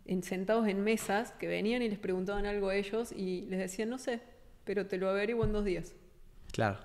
[0.06, 3.90] en- sentados en mesas que venían y les preguntaban algo a ellos y les decían,
[3.90, 4.22] no sé,
[4.64, 5.94] pero te lo averiguo en dos días.
[6.52, 6.78] Claro.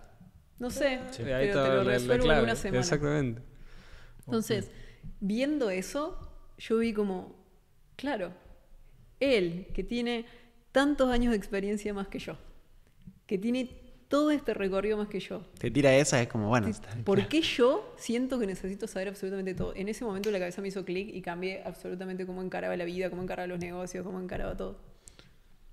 [0.59, 2.81] No sé, Sí, pero ahí te lo resuelvo en una semana.
[2.81, 3.43] Exactamente.
[4.26, 4.70] Entonces,
[5.20, 6.18] viendo eso,
[6.59, 7.35] yo vi como,
[7.97, 8.33] claro,
[9.20, 10.26] él que tiene
[10.72, 12.37] tantos años de experiencia más que yo,
[13.31, 13.68] que tiene
[14.09, 16.66] todo este recorrido más que yo, Te tira esa, es como, bueno.
[16.66, 19.72] está- ¿por qué yo siento que necesito saber absolutamente todo?
[19.76, 23.09] En ese momento la cabeza me hizo clic y cambié absolutamente cómo encaraba la vida,
[23.09, 24.81] cómo encaraba los negocios, cómo encaraba todo.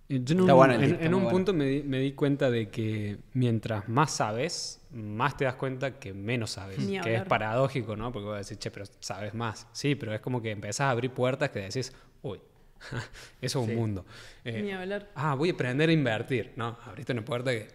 [0.08, 1.30] Y Yo en un, bueno en- un bueno.
[1.32, 6.00] punto me di, me di cuenta de que mientras más sabes, más te das cuenta
[6.00, 6.78] que menos sabes.
[6.78, 8.12] Ni que es paradójico, ¿no?
[8.12, 9.66] Porque vas a decir, che, pero sabes más.
[9.72, 11.92] Sí, pero es como que empezás a abrir puertas que decís,
[12.22, 12.40] uy,
[13.42, 14.06] es un mundo.
[14.44, 15.10] Eh, Ni hablar.
[15.16, 16.54] ah, voy a aprender a invertir.
[16.56, 17.68] No, abriste una puerta que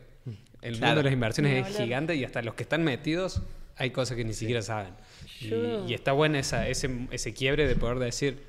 [0.62, 0.86] el Claro.
[0.86, 3.42] mundo de las inversiones es gigante y hasta los que están metidos
[3.76, 4.94] hay cosas que ni siquiera saben.
[5.40, 8.42] Y- está bueno esa, ese, ese quiebre de poder decir,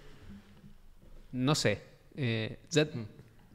[1.31, 1.81] no sé,
[2.15, 2.87] eh, ya-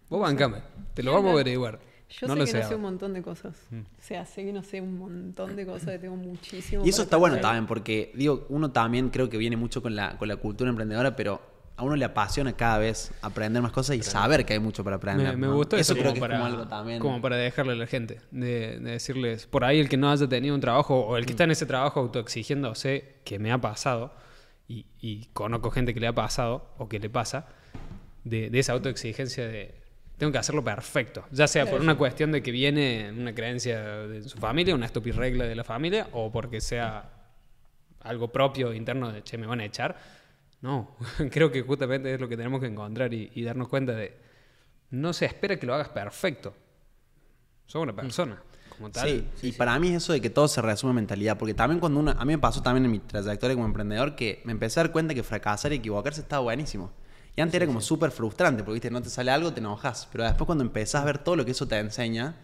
[0.08, 0.58] vos bancame,
[0.94, 1.78] te lo vamos a averiguar.
[2.10, 2.58] Yo no sé lo que sé.
[2.62, 3.54] no sé un montón de cosas.
[3.70, 6.84] O sea, sé que no sé un montón de cosas, que tengo muchísimo.
[6.84, 10.16] Y eso está bueno también, porque digo, uno también creo que viene mucho con la,
[10.16, 11.40] con la cultura emprendedora, pero
[11.78, 14.96] a uno le apasiona cada vez aprender más cosas y saber que hay mucho para
[14.96, 15.28] aprender.
[15.28, 15.54] Me, me ¿no?
[15.54, 16.98] gustó eso, creo como que para, es como algo también.
[16.98, 20.28] como para dejarle a la gente, de, de decirles, por ahí el que no haya
[20.28, 24.12] tenido un trabajo o el que está en ese trabajo autoexigiéndose, que me ha pasado,
[24.66, 27.46] y, y conozco gente que le ha pasado o que le pasa,
[28.24, 29.76] de, de esa autoexigencia de
[30.16, 34.24] tengo que hacerlo perfecto, ya sea por una cuestión de que viene una creencia de
[34.24, 37.08] su familia, una estúpida regla de la familia, o porque sea
[38.00, 40.17] algo propio, interno de, che, me van a echar.
[40.60, 40.96] No,
[41.30, 44.16] creo que justamente es lo que tenemos que encontrar y, y darnos cuenta de,
[44.90, 46.54] no se espera que lo hagas perfecto.
[47.66, 49.08] Sos una persona, como tal.
[49.08, 52.00] Sí, y para mí eso de que todo se resume en mentalidad, porque también cuando
[52.00, 54.84] uno, a mí me pasó también en mi trayectoria como emprendedor que me empecé a
[54.84, 56.90] dar cuenta que fracasar y equivocarse estaba buenísimo.
[57.36, 60.08] Y antes era como súper frustrante, porque viste, no te sale algo, te enojas.
[60.10, 62.34] Pero después cuando empezás a ver todo lo que eso te enseña,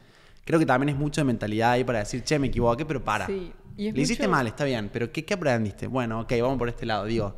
[0.45, 3.27] creo que también es mucho de mentalidad ahí para decir, che, me equivoqué, pero para.
[3.27, 5.89] Sí, y es Le hiciste mal, está bien, pero ¿qué, qué aprendiste?
[5.89, 7.35] Bueno, ok, vamos por este lado, digo.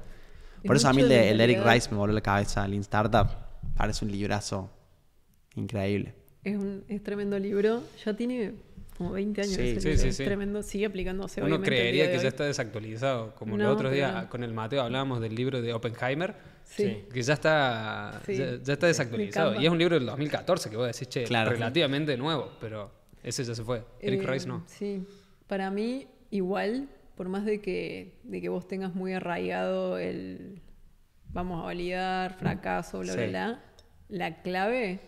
[0.67, 1.61] Por eso a mí el, de el Eric.
[1.65, 3.29] Rice me voló la cabeza, el Lean Startup.
[3.77, 4.71] Parece un librazo
[5.55, 6.15] increíble.
[6.45, 7.83] Es un es tremendo libro.
[8.05, 8.55] Ya tiene
[8.97, 9.55] como 20 años.
[9.55, 10.03] Sí, ese sí, libro.
[10.03, 10.25] sí, es sí.
[10.25, 10.63] tremendo.
[10.63, 11.43] Sigue aplicándose.
[11.43, 14.29] Uno creería que ya está desactualizado, como el No, otro día pero no.
[14.31, 17.05] con el Mateo hablábamos del libro de Oppenheimer, Sí.
[17.13, 18.37] que ya está, Sí.
[18.37, 19.61] ya, ya está desactualizado.
[19.61, 21.51] Y es un libro del 2014 que vos decís, che, Claro.
[21.51, 22.91] relativamente nuevo, pero
[23.23, 23.85] ese ya se fue.
[24.01, 24.65] Eric Eh, Rice no.
[24.67, 25.05] Sí.
[25.47, 30.61] Para mí, igual, por más de que, de que vos tengas muy arraigado el
[31.33, 33.29] vamos a validar, fracaso, bla, bla, Sí.
[33.31, 33.61] bla,
[34.09, 35.01] la clave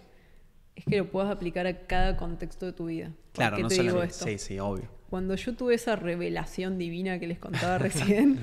[0.74, 3.08] es que lo puedas aplicar a cada contexto de tu vida.
[3.32, 4.24] ¿Por Claro, qué no te digo esto?
[4.26, 4.88] Sí, sí, obvio.
[5.10, 8.38] Cuando yo tuve esa revelación divina que les contaba recién,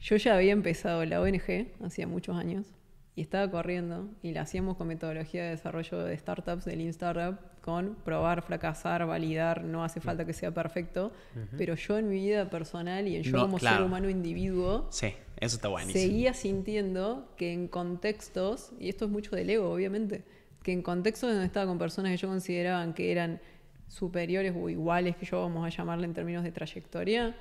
[0.00, 2.66] yo ya había empezado la ONG hacía muchos años
[3.14, 7.38] y estaba corriendo y la hacíamos con metodología de desarrollo de startups, de Lean Startup,
[7.66, 11.12] con probar, fracasar, validar, no hace falta que sea perfecto,
[11.58, 13.78] pero yo en mi vida personal y en yo No, como claro.
[13.78, 15.08] ser humano individuo, Sí,
[15.38, 16.00] eso está buenísimo.
[16.02, 20.22] seguía sintiendo que en contextos, y esto es mucho del ego, obviamente,
[20.62, 23.40] que en contextos donde estaba con personas que yo consideraban que eran
[23.88, 27.36] superiores o iguales, que yo vamos a llamarle en términos de trayectoria,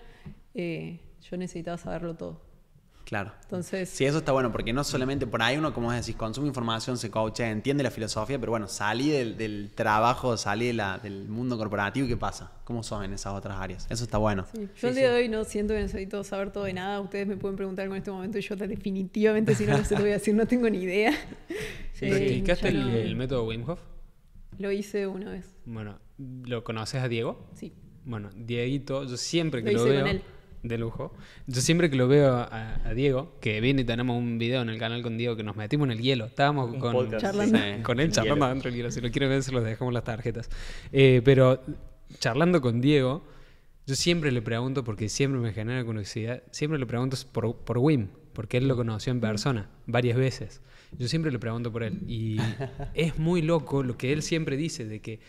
[0.55, 2.41] eh, yo necesitaba saberlo todo.
[3.05, 3.31] Claro.
[3.43, 6.97] Entonces, Sí, eso está bueno, porque no solamente por ahí uno, como decís, consume información,
[6.97, 11.27] se coacha, entiende la filosofía, pero bueno, salí del, del trabajo, salí de la- del
[11.27, 13.85] mundo corporativo y qué pasa, cómo son en esas otras áreas.
[13.91, 14.45] Eso está bueno.
[14.51, 16.99] sí, yo el día de hoy no siento que necesito saber todo de nada.
[16.99, 20.01] Ustedes me pueden preguntar con este momento y yo definitivamente, si no, no se lo
[20.01, 21.11] voy a decir, no tengo ni idea.
[21.93, 23.79] Sí, Eh, ¿Practicaste el, no- el método Wim Hof?
[24.57, 27.51] Lo hice una vez, Bueno, ¿lo conoces a Diego?
[27.53, 27.71] sí.
[28.07, 30.21] Bueno, Dieguito, yo siempre que Lo lo, hice veo, con él.
[30.67, 31.13] De lujo,
[31.47, 34.69] yo siempre que lo veo a, a Diego, que viene y tenemos un video en
[34.69, 37.57] el canal con Diego que nos metimos en el hielo, estábamos Un con, podcast, Charlando.
[37.57, 37.81] sí.
[37.83, 38.45] con él charlando hielo.
[38.45, 40.49] adentro del hielo, si lo quieren ver se los dejamos las tarjetas.
[40.91, 41.61] Eh, pero
[42.19, 43.23] charlando con Diego,
[43.87, 48.07] yo siempre le pregunto, porque siempre me genera curiosidad, siempre le pregunto por, por Wim,
[48.33, 50.61] porque él lo conoció en persona varias veces.
[50.97, 52.01] Yo siempre le pregunto por él.
[52.07, 52.37] Y
[52.93, 55.19] es muy loco lo que él siempre dice, de que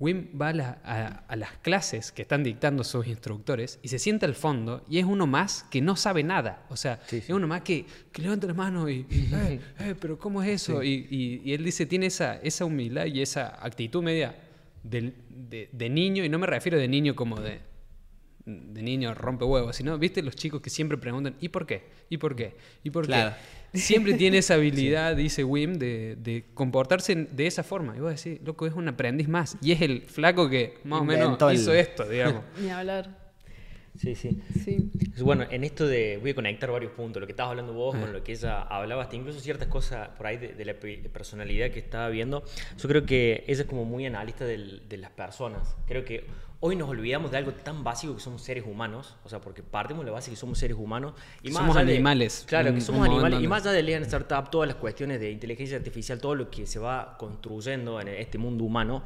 [0.00, 3.98] Wim va a, la- a- a las clases que están dictando sus instructores y se
[4.00, 6.64] sienta al fondo y es uno más que no sabe nada.
[6.68, 10.18] O sea, es uno más que, que levanta las manos y, y, eh, eh, pero
[10.18, 10.82] ¿cómo es eso?
[10.82, 14.34] Y, y- y él dice, tiene esa, esa humildad y esa actitud media
[14.82, 15.14] de,
[15.72, 17.60] de niño, y no me refiero de niño como de,
[18.46, 21.84] de niño rompe huevos, sino, viste, los chicos que siempre preguntan, ¿y por qué?
[22.10, 22.54] ¿Y por qué?
[22.82, 23.34] ¿Y por Claro.
[23.72, 23.78] qué?
[23.78, 27.96] Siempre tiene esa habilidad, dice Wim, de, de comportarse de esa forma.
[27.96, 29.56] Y vos decís, loco, es un aprendiz más.
[29.62, 32.42] Y es el flaco que más o menos Inventó el- hizo esto, digamos.
[32.60, 33.23] Ni hablar.
[33.96, 34.40] Sí, sí.
[34.64, 34.90] Sí.
[35.20, 36.18] Bueno, en esto de.
[36.20, 37.20] Voy a conectar varios puntos.
[37.20, 40.26] Lo que estabas hablando vos con lo que ella hablaba, hasta incluso ciertas cosas por
[40.26, 42.42] ahí de, de la pe- personalidad que estaba viendo.
[42.76, 45.76] Yo creo que ella es como muy analista del- de las personas.
[45.86, 46.26] Creo que
[46.58, 49.14] hoy nos olvidamos de algo tan básico que somos seres humanos.
[49.24, 51.14] O sea, porque partimos de la base que somos seres humanos.
[51.44, 53.40] Y más Somos allá de- animales, claro, que somos animales.
[53.40, 56.66] Y más allá de Lean Startup, todas las cuestiones de inteligencia artificial, todo lo que
[56.66, 59.04] se va construyendo en este mundo humano.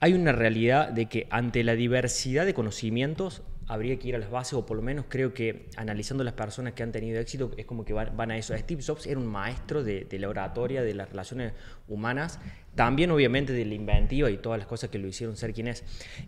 [0.00, 4.30] Hay una realidad de que ante la diversidad de conocimientos habría que ir a las
[4.30, 7.66] bases, o por lo menos creo que analizando las personas que han tenido éxito, es
[7.66, 8.56] como que van, a eso.
[8.56, 11.52] Steve Jobs era un maestro de, de la oratoria, de las relaciones
[11.88, 12.38] humanas,
[12.76, 15.82] también obviamente de la inventiva y todas las cosas que lo hicieron ser quien es.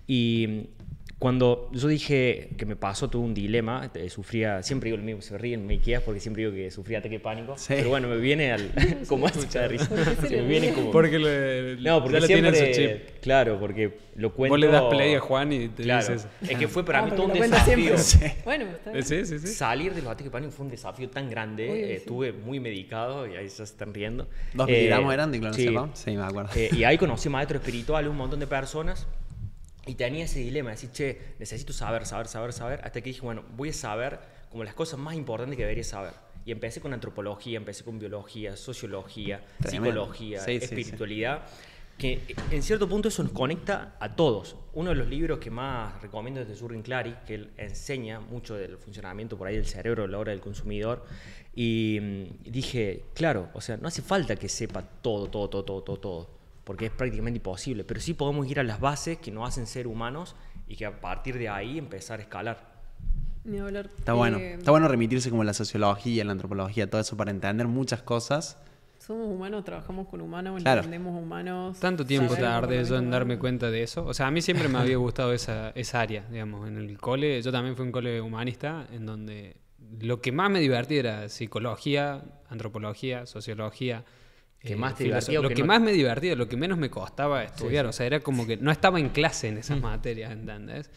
[0.09, 0.67] Y
[1.19, 5.21] cuando yo dije que me pasó, tuve un dilema, eh, sufría, siempre digo lo mismo,
[5.21, 7.75] se ríen, me quedas porque siempre digo que sufría ataque de pánico, Sí.
[7.77, 8.71] pero bueno, me viene al...
[9.09, 10.93] como hace de risa, ¿Por qué se Se le me viene como...
[10.93, 12.81] Porque, le, No, porque ya le tienen siempre, su
[13.11, 13.21] chip.
[13.21, 14.53] claro, porque lo cuento...
[14.53, 16.29] Vos le das play a Juan y te Claro, dice eso.
[16.53, 17.99] es que fue para Ah, mí todo un desafío.
[17.99, 18.35] siempre.
[18.45, 19.05] Bueno, está bien.
[19.05, 19.47] Sí, sí, sí.
[19.49, 21.93] Salir del ataque de pánico fue un desafío tan grande, Obvio, eh, sí.
[21.95, 24.29] estuve muy medicado y ahí ya se están riendo.
[24.55, 25.69] ¿Dos Eh, miligramos eran de sí.
[25.95, 26.38] Sí, me acuerdo.
[26.55, 29.07] Eh, y ahí conocí maestros espirituales, un montón de personas.
[29.87, 32.81] Y tenía ese dilema, de decir, che, necesito saber, saber, saber, saber.
[32.85, 34.21] Hasta que dije, bueno, voy a saber
[34.51, 36.13] como las cosas más importantes que debería saber.
[36.45, 39.91] Y empecé con antropología, empecé con biología, sociología, Tremendo.
[39.91, 40.93] psicología, Sí, sí, sí.
[41.99, 44.55] Que en cierto punto eso nos conecta a todos.
[44.73, 48.55] Uno de los libros que más recomiendo es de Jurgen Clary, que él enseña mucho
[48.55, 51.05] del funcionamiento por ahí del cerebro a la hora del consumidor.
[51.57, 55.83] Y mm, dije, claro, o sea, no hace falta que sepa todo, todo, todo, todo,
[55.83, 56.31] todo, todo,
[56.63, 57.83] porque es prácticamente imposible.
[57.83, 60.37] Pero sí podemos ir a las bases que nos hacen ser humanos
[60.69, 62.79] y que a partir de ahí empezar a escalar.
[63.43, 63.91] Ni hablar.
[63.99, 64.39] Está bueno.
[64.39, 68.03] Eh, Está bueno remitirse como a la sociología, la antropología, todo eso para entender muchas
[68.03, 68.57] cosas.
[69.09, 70.83] Somos humanos, trabajamos con humanos, Claro.
[70.83, 71.81] entendemos humanos.
[71.81, 74.05] Tanto tiempo tardé yo en darme cuenta de eso.
[74.05, 76.69] O sea, a mí siempre me había gustado esa, esa área, digamos.
[76.69, 79.57] En el cole, yo también fui un cole humanista, en donde
[80.03, 84.05] lo que más me divertía era psicología, antropología, sociología.
[84.61, 85.69] ¿Qué eh, más te divertía Lo que que no?
[85.69, 87.87] más me divertía, lo que menos me costaba estudiar.
[87.87, 90.91] O sea, era como que no estaba en clase en esas materias, ¿entendés?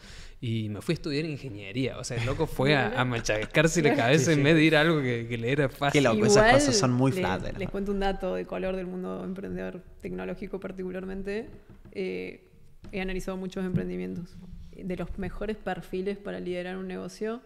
[0.44, 1.98] Y me fui a estudiar ingeniería.
[1.98, 4.80] O sea, el loco fue a, a machacarse la cabeza en vez de ir a
[4.80, 6.02] algo que, que le era fácil.
[6.02, 7.58] Qué loco, esas cosas son muy les- flateras.
[7.60, 11.48] Les cuento un dato de color del mundo emprendedor tecnológico particularmente.
[11.92, 12.48] Eh,
[12.90, 14.36] he analizado muchos emprendimientos.
[14.76, 17.40] De los mejores perfiles para liderar un negocio,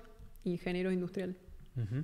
[0.45, 1.37] ingeniero industrial.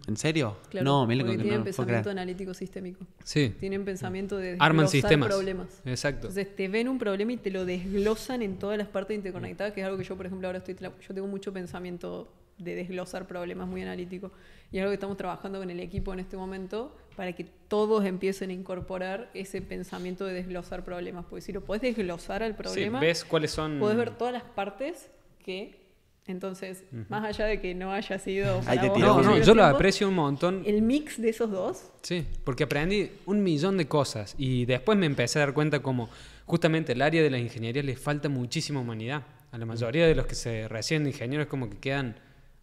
[0.07, 0.59] ¿En serio?
[0.69, 3.07] Claro, no, me lo porque no, tienen no pensamiento analítico sistémico.
[3.25, 3.55] Sí.
[3.59, 5.29] Tienen pensamiento de Arman desglosar sistemas.
[5.29, 5.81] problemas.
[5.85, 6.29] Exacto.
[6.29, 9.81] Entonces te ven un problema y te lo desglosan en todas las partes interconectadas, que
[9.81, 10.77] es algo que yo, por ejemplo, ahora estoy...
[10.77, 14.31] Yo tengo mucho pensamiento de desglosar problemas muy analítico.
[14.71, 18.05] Y es algo que estamos trabajando con el equipo en este momento para que todos
[18.05, 21.25] empiecen a incorporar ese pensamiento de desglosar problemas.
[21.29, 23.79] Porque si lo puedes desglosar al Sí, problema, ves cuáles son...
[23.79, 25.11] podés ver todas las partes
[25.45, 25.82] que...
[26.29, 28.59] Entonces, más allá de que no haya sido...
[28.67, 30.63] Ahí para te vos No, no, yo lo tiempos, aprecio un montón.
[30.65, 35.07] El mix de esos dos Sí, porque aprendí un millón de cosas y después me
[35.07, 36.09] empecé a dar cuenta como
[36.47, 39.23] justamente el área de la ingeniería le falta muchísima humanidad.
[39.51, 42.15] A la mayoría de los que se reciben de ingenieros como que quedan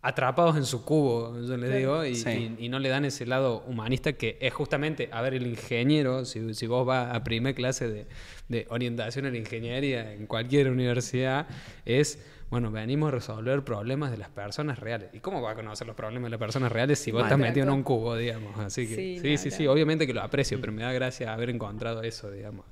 [0.01, 2.55] atrapados en su cubo, yo les digo, y, Sí.
[2.57, 6.23] y- y no le dan ese lado humanista que es justamente, a ver, el ingeniero,
[6.23, 8.05] si, si vos vas a primer clase de,
[8.47, 11.47] de orientación a la ingeniería en cualquier universidad,
[11.85, 12.17] es,
[12.49, 15.09] bueno, venimos a resolver problemas de las personas reales.
[15.13, 17.35] ¿Y cómo vas a conocer los problemas de las personas reales si vos Bueno.
[17.35, 18.57] estás metido en un cubo, digamos?
[18.59, 22.01] Así que, Sí, sí, sí, obviamente que lo aprecio, pero me da gracia haber encontrado
[22.03, 22.65] eso, digamos,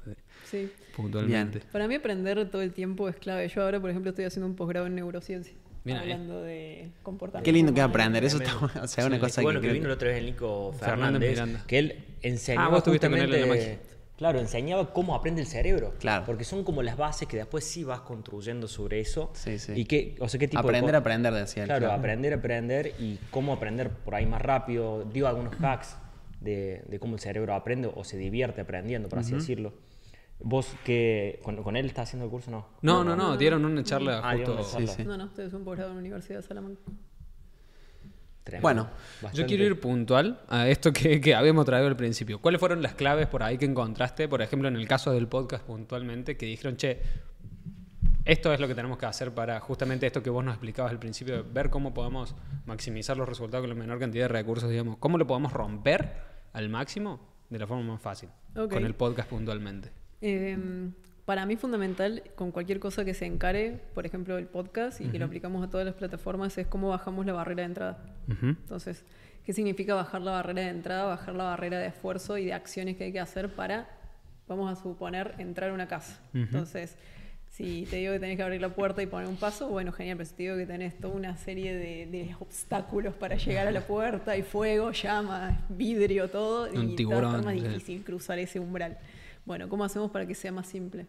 [0.46, 0.72] Sí.
[0.96, 1.60] puntualmente.
[1.72, 3.48] Para mí aprender todo el tiempo es clave.
[3.50, 5.54] Yo ahora, por ejemplo, estoy haciendo un posgrado en neurociencia.
[5.84, 6.04] Bien ahí.
[6.12, 7.46] hablando de comportamiento.
[7.46, 8.24] Qué lindo que aprender.
[8.26, 10.18] Eso está, o sea, Sí, una es cosa bueno, que, que vino la otra vez
[10.18, 11.64] el Nico Fernández Fernández, Miranda.
[11.66, 13.80] que él enseñaba Ah, vos estuviste con él en la magia.
[14.18, 15.94] Claro, enseñaba cómo aprende el cerebro.
[16.00, 16.26] Claro.
[16.26, 19.30] Porque son como las bases que después sí vas construyendo sobre eso.
[19.36, 19.74] Sí, sí.
[19.76, 21.68] Y qué, o sea, qué tipo de Aprender a aprender, decía él.
[21.68, 25.06] Claro, aprender a aprender y cómo aprender por ahí más rápido.
[25.06, 25.98] Digo algunos hacks
[26.42, 29.74] de, de cómo el cerebro aprende o se divierte aprendiendo, por así decirlo.
[30.40, 32.68] ¿Vos que con, con él estás haciendo el curso no?
[32.84, 34.54] No, no, no, dieron una charla Ah, justo.
[34.54, 34.88] una charla.
[34.88, 35.04] Sí, sí.
[35.04, 36.82] No, no, en un posgrado en la Universidad de Salamanca.
[38.48, 38.62] Tremendo.
[38.62, 38.90] Bueno,
[39.22, 39.38] Bastante.
[39.38, 42.40] Yo quiero ir puntual a esto que, que habíamos traído al principio.
[42.40, 45.66] ¿Cuáles fueron las claves por ahí que encontraste, por ejemplo, en el caso del podcast
[45.66, 47.02] puntualmente, que dijeron, che,
[48.24, 51.00] esto es lo que tenemos que hacer para justamente esto que vos nos explicabas al
[51.00, 52.36] principio, ver cómo podemos
[52.66, 56.14] maximizar los resultados con la menor cantidad de recursos, digamos, cómo lo podemos romper
[56.54, 57.20] al máximo
[57.50, 59.92] de la forma más fácil, con el podcast puntualmente.
[60.22, 60.58] Eh,
[61.28, 65.20] para mí fundamental con cualquier cosa que se encare, por ejemplo el podcast, y que
[65.20, 67.98] lo aplicamos a todas las plataformas, es cómo bajamos la barrera de entrada.
[68.42, 69.04] Entonces,
[69.46, 71.04] ¿qué significa bajar la barrera de entrada?
[71.04, 73.90] Bajar la barrera de esfuerzo y de acciones que hay que hacer para,
[74.48, 76.18] vamos a suponer, entrar a una casa.
[76.34, 76.96] Entonces,
[77.50, 80.16] si te digo que tenés que abrir la puerta y poner un paso, bueno, genial,
[80.16, 83.72] pero si te digo que tenés toda una serie de, de obstáculos para llegar a
[83.72, 88.62] la puerta, hay fuego, llama, vidrio, todo, Un y tiburón, estar más difícil cruzar ese
[88.62, 88.98] umbral.
[89.48, 91.08] Bueno, ¿cómo hacemos para que sea más simple?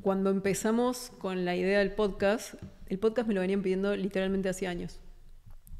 [0.00, 2.54] Cuando empezamos con la idea del podcast,
[2.86, 5.00] el podcast me lo venían pidiendo literalmente hace años.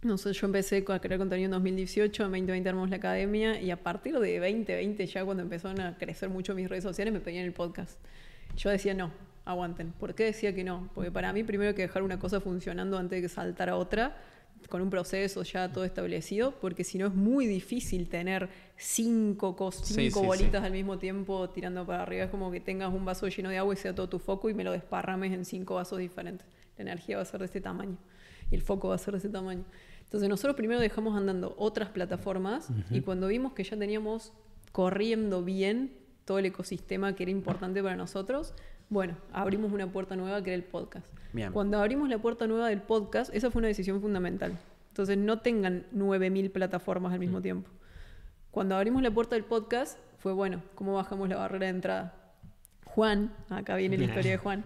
[0.02, 3.70] No sé, yo empecé a crear contenido en 2018, en 2020 armamos la academia y
[3.70, 7.46] a partir de 2020 ya cuando empezaron a crecer mucho mis redes sociales me pedían
[7.46, 7.98] el podcast.
[8.58, 9.10] Yo decía no,
[9.46, 9.92] aguanten.
[9.92, 10.90] ¿Por qué decía que no?
[10.94, 13.76] Porque para mí primero hay que dejar una cosa funcionando antes de que saltar a
[13.76, 14.18] otra,
[14.68, 19.82] con un proceso ya todo establecido, porque si no es muy difícil tener cinco, cos-
[19.84, 22.24] cinco sí, bolitas al mismo tiempo tirando para arriba.
[22.24, 24.54] Es como que tengas un vaso lleno de agua y sea todo tu foco y
[24.54, 26.46] me lo desparrames en cinco vasos diferentes.
[26.76, 27.96] La energía va a ser de este tamaño
[28.50, 29.64] y el foco va a ser de ese tamaño.
[30.04, 34.32] Entonces nosotros primero dejamos andando otras plataformas y cuando vimos que ya teníamos
[34.72, 35.92] corriendo bien
[36.24, 38.54] todo el ecosistema que era importante para nosotros,
[38.88, 41.06] bueno, abrimos una puerta nueva que era el podcast.
[41.32, 41.52] Bien.
[41.52, 44.58] Cuando abrimos la puerta nueva del podcast, esa fue una decisión fundamental.
[44.88, 47.68] Entonces no tengan 9.000 plataformas al mismo tiempo.
[48.52, 52.14] Cuando abrimos la puerta del podcast, fue bueno, ¿cómo bajamos la barrera de entrada?
[52.84, 54.64] Juan, acá viene la historia de Juan,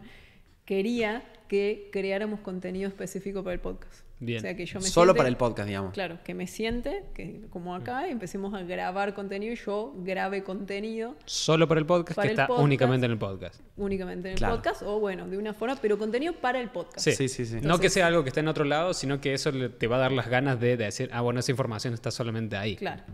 [0.69, 4.03] quería que creáramos contenido específico para el podcast.
[4.21, 4.37] Bien.
[4.39, 5.93] O sea, que yo me Solo siente- para el podcast, digamos.
[5.95, 10.43] Claro, que me siente, que como acá, y empecemos a grabar contenido y yo grabe
[10.45, 12.65] contenido Solo para el podcast Para que el está podcast.
[12.65, 13.61] únicamente en el podcast.
[13.79, 14.57] únicamente en el Claro.
[14.57, 16.99] podcast, o bueno, de una forma, pero contenido para el podcast.
[17.01, 17.61] Sí, Sí, sí, sí.
[17.63, 20.01] No que sea algo que esté en otro lado, sino que eso te va a
[20.01, 22.77] dar las ganas de, de decir, ah, bueno, esa información está solamente ahí.
[22.77, 23.05] Claro.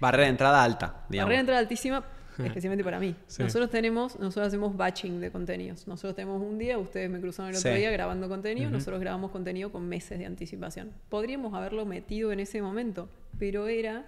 [0.00, 1.26] Barrera de entrada alta, digamos.
[1.28, 2.04] Barrera de entrada altísima,
[2.48, 3.14] especialmente para mí.
[3.26, 3.42] Sí.
[3.42, 5.86] Nosotros tenemos, nosotros hacemos batching de contenidos.
[5.86, 7.78] Nosotros tenemos un día, ustedes me cruzaron el otro Sí.
[7.78, 10.92] día grabando contenido, nosotros grabamos contenido con meses de anticipación.
[11.08, 14.06] Podríamos haberlo metido en ese momento, pero era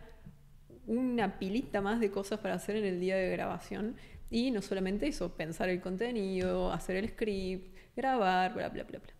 [0.86, 3.96] una pilita más de cosas para hacer en el día de grabación.
[4.30, 9.12] Y no solamente eso, pensar el contenido, hacer el script, grabar, bla, bla, bla, bla.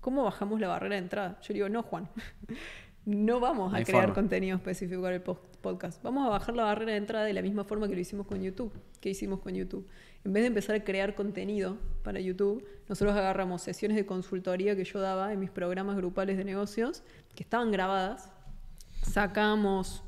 [0.00, 1.40] ¿Cómo bajamos la barrera de entrada?
[1.42, 2.08] Yo digo, no, Juan.
[3.04, 4.14] No vamos a crear forma.
[4.14, 6.02] contenido específico para el po- podcast.
[6.02, 8.42] Vamos a bajar la barrera de entrada de la misma forma que lo hicimos con
[8.42, 8.72] YouTube.
[9.00, 9.86] ¿Qué hicimos con YouTube?
[10.24, 14.84] En vez de empezar a crear contenido para YouTube, nosotros agarramos sesiones de consultoría que
[14.84, 17.02] yo daba en mis programas grupales de negocios,
[17.34, 18.30] que estaban grabadas,
[19.02, 20.02] sacamos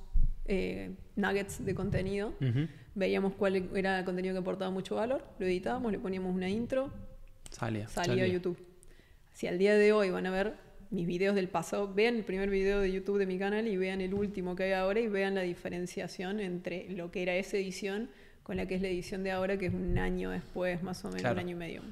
[0.46, 2.66] eh, nuggets de contenido, Ujú.
[2.94, 6.90] veíamos cuál era el contenido que aportaba mucho valor, lo editábamos, le poníamos una intro,
[7.50, 7.88] Salía.
[7.88, 8.24] salía, Salía.
[8.24, 8.58] a YouTube.
[9.32, 10.54] Si al día de hoy van a ver
[10.90, 14.00] mis videos del pasado, vean el primer video de YouTube de mi canal y vean
[14.00, 18.10] el último que hay ahora y vean la diferenciación entre lo que era esa edición
[18.42, 21.08] con la que es la edición de ahora, que es un año después, más o
[21.08, 21.34] menos, Claro.
[21.34, 21.82] un año y medio.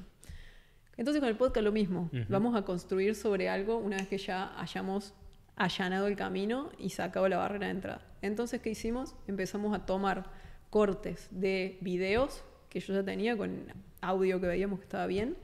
[0.97, 2.09] Entonces con el podcast lo mismo.
[2.27, 5.13] Vamos a construir sobre algo una vez que ya hayamos
[5.55, 8.01] allanado el camino y sacado la barrera de entrada.
[8.21, 9.15] Entonces, ¿qué hicimos?
[9.27, 10.29] Empezamos a tomar
[10.69, 13.63] cortes de videos que yo ya tenía con
[14.01, 15.37] audio que veíamos que estaba bien.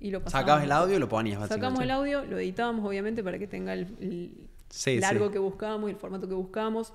[0.00, 0.46] Y lo pasábamos.
[0.48, 1.48] Sacabas el audio y lo ponías.
[1.48, 5.32] Sacamos el audio, lo editábamos obviamente para que tenga el, el Sí, largo sí.
[5.32, 6.92] que buscábamos y el formato que buscábamos.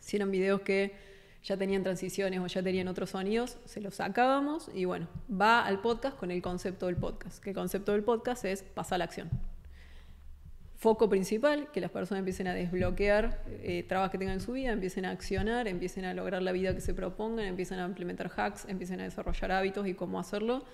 [0.00, 0.94] Si eran videos que
[1.42, 5.80] ya tenían transiciones o ya tenían otros sonidos, se los sacábamos y bueno, va al
[5.80, 7.42] podcast con el concepto del podcast.
[7.42, 9.30] Que el concepto del podcast es pasar a la acción.
[10.76, 14.72] Foco principal, que las personas empiecen a desbloquear eh, trabas que tengan en su vida,
[14.72, 18.66] empiecen a accionar, empiecen a lograr la vida que se propongan, empiecen a implementar hacks,
[18.68, 20.64] empiecen a desarrollar hábitos y cómo hacerlo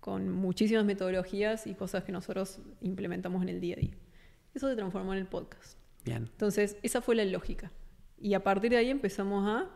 [0.00, 3.94] con muchísimas metodologías y cosas que nosotros implementamos en el día a día.
[4.54, 5.78] Eso se transformó en el podcast.
[6.04, 6.28] Bien.
[6.32, 7.70] Entonces, esa fue la lógica.
[8.18, 9.70] Y a partir de ahí empezamos a,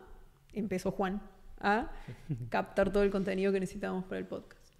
[0.53, 1.21] empezó Juan,
[1.59, 1.91] a
[2.49, 4.73] captar todo el contenido que necesitábamos para el podcast.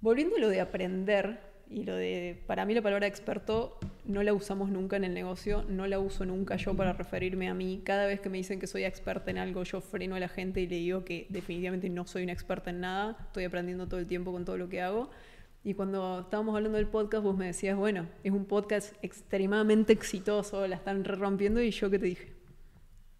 [0.00, 4.34] Volviendo a lo de aprender y lo de, para mí la palabra experto no la
[4.34, 7.80] usamos nunca en el negocio, no la uso nunca yo para referirme a mí.
[7.84, 10.60] Cada vez que me dicen que soy experta en algo, yo freno a la gente
[10.60, 14.06] y le digo que definitivamente no soy una experta en nada, estoy aprendiendo todo el
[14.06, 15.10] tiempo con todo lo que hago.
[15.64, 20.66] Y cuando estábamos hablando del podcast, vos me decías, bueno, es un podcast extremadamente exitoso,
[20.66, 22.32] la están rompiendo, y yo qué te dije.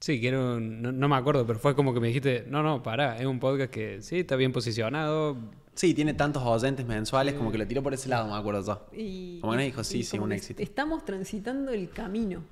[0.01, 3.17] Sí, quiero, no, no me acuerdo, pero fue como que me dijiste, no, no, pará,
[3.17, 5.39] es un podcast que sí, está bien posicionado.
[5.75, 8.87] Sí, tiene tantos oyentes mensuales, como que lo tiró por ese lado, me acuerdo yo.
[8.99, 10.63] Y, Como que dijo, sí, sí, un éxito.
[10.63, 12.45] Estamos transitando el camino.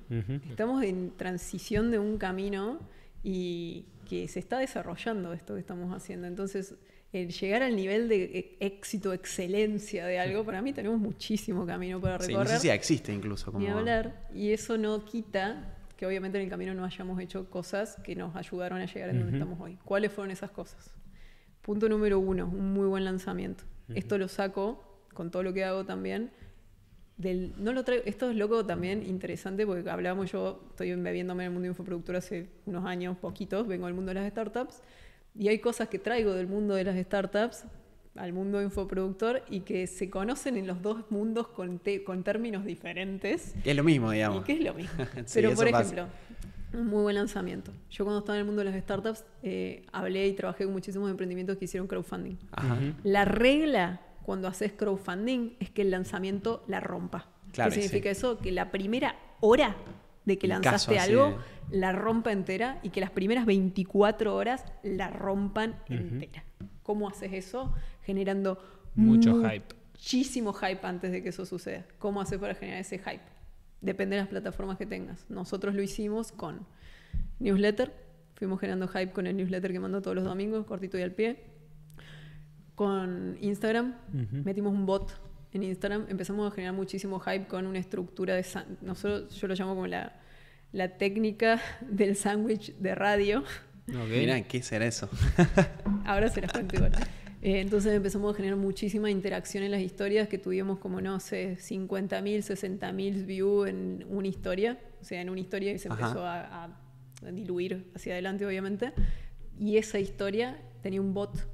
[0.49, 2.79] Estamos en transición de un camino
[3.23, 6.25] y que se está desarrollando esto que estamos haciendo.
[6.27, 6.75] Entonces,
[7.13, 12.01] el llegar al nivel de e- éxito, excelencia de algo, para mí tenemos muchísimo camino
[12.01, 12.47] para Sí, recorrer.
[12.47, 13.51] no sé si existe incluso.
[13.51, 13.63] Como...
[13.63, 14.27] Ni hablar.
[14.33, 18.35] Y eso no quita que obviamente en el camino no hayamos hecho cosas que nos
[18.35, 19.77] ayudaron a llegar a donde estamos hoy.
[19.85, 20.91] ¿Cuáles fueron esas cosas?
[21.61, 23.63] Punto número uno, un muy buen lanzamiento.
[23.93, 24.81] Esto lo saco
[25.13, 26.31] con todo lo que hago también.
[27.17, 31.47] Del, no lo traigo, esto es loco también, interesante, porque hablábamos yo, estoy bebiéndome en
[31.49, 34.81] el mundo infoproductor hace unos años, poquitos, vengo del mundo de las startups,
[35.37, 37.65] y hay cosas que traigo del mundo de las startups
[38.15, 42.65] al mundo infoproductor y que se conocen en los dos mundos con, te- con términos
[42.65, 43.53] diferentes.
[43.63, 44.43] Es lo mismo, ¿Y digamos.
[44.43, 45.05] qué es lo mismo?
[45.25, 46.07] Sí, Pero, por pasa.
[46.73, 47.71] Un muy buen lanzamiento.
[47.89, 51.09] Yo cuando estaba en el mundo de las startups, eh, hablé y trabajé con muchísimos
[51.11, 52.37] emprendimientos que hicieron crowdfunding.
[52.51, 52.77] Ajá.
[53.03, 57.27] La regla cuando haces crowdfunding es que el lanzamiento la rompa.
[57.51, 58.17] Claro, ¿Qué significa sí.
[58.19, 58.37] eso?
[58.37, 59.75] Que la primera hora
[60.25, 61.37] de que lanzaste caso algo
[61.69, 66.43] de- la rompa entera y que las primeras 24 horas la rompan entera.
[66.83, 67.73] ¿Cómo haces eso?
[68.03, 68.59] Generando
[68.95, 69.65] Mucho hype.
[69.93, 71.85] muchísimo hype antes de que eso suceda.
[71.99, 73.21] ¿Cómo haces para generar ese hype?
[73.81, 75.25] Depende de las plataformas que tengas.
[75.29, 76.65] Nosotros lo hicimos con
[77.39, 77.91] newsletter.
[78.35, 81.43] Fuimos generando hype con el newsletter que mando todos los domingos, cortito y al pie.
[82.75, 83.95] Con Instagram,
[84.31, 85.19] metimos un bot
[85.51, 86.05] en Instagram.
[86.09, 88.45] Empezamos a generar muchísimo hype con una estructura de...
[88.81, 90.19] Nosotros, yo lo llamo como la,
[90.71, 93.43] la técnica del sándwich de radio.
[93.89, 94.09] Ok.
[94.09, 95.09] Mira, ¿qué será eso?
[96.05, 96.93] Ahora se las cuento igual.
[97.41, 101.57] Eh, entonces empezamos a generar muchísima interacción en las historias que tuvimos como, no sé,
[101.57, 104.79] 50.000, 60.000 views en una historia.
[105.01, 105.99] O sea, en una historia y se Ajá.
[106.01, 108.93] empezó a, a diluir hacia adelante, obviamente.
[109.59, 111.47] Y esa historia tenía un bot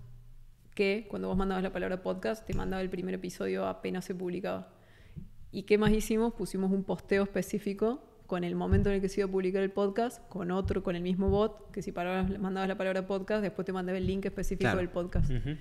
[0.76, 4.74] que cuando vos mandabas la palabra podcast te mandaba el primer episodio apenas se publicaba.
[5.52, 6.34] ¿Y qué más hicimos?
[6.34, 9.72] Pusimos un posteo específico con el momento en el que se iba a publicar el
[9.72, 13.72] podcast, con otro, con el mismo bot, que si mandabas la palabra podcast, después te
[13.72, 14.80] mandaba el link específico Claro.
[14.80, 15.32] del podcast.
[15.32, 15.56] Ujú.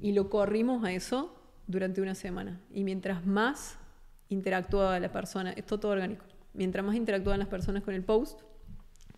[0.00, 1.34] Y lo corrimos a eso
[1.66, 2.60] durante una semana.
[2.72, 3.78] Y mientras más
[4.28, 6.24] interactuaba la persona, esto todo orgánico,
[6.54, 8.40] mientras más interactuaban las personas con el post,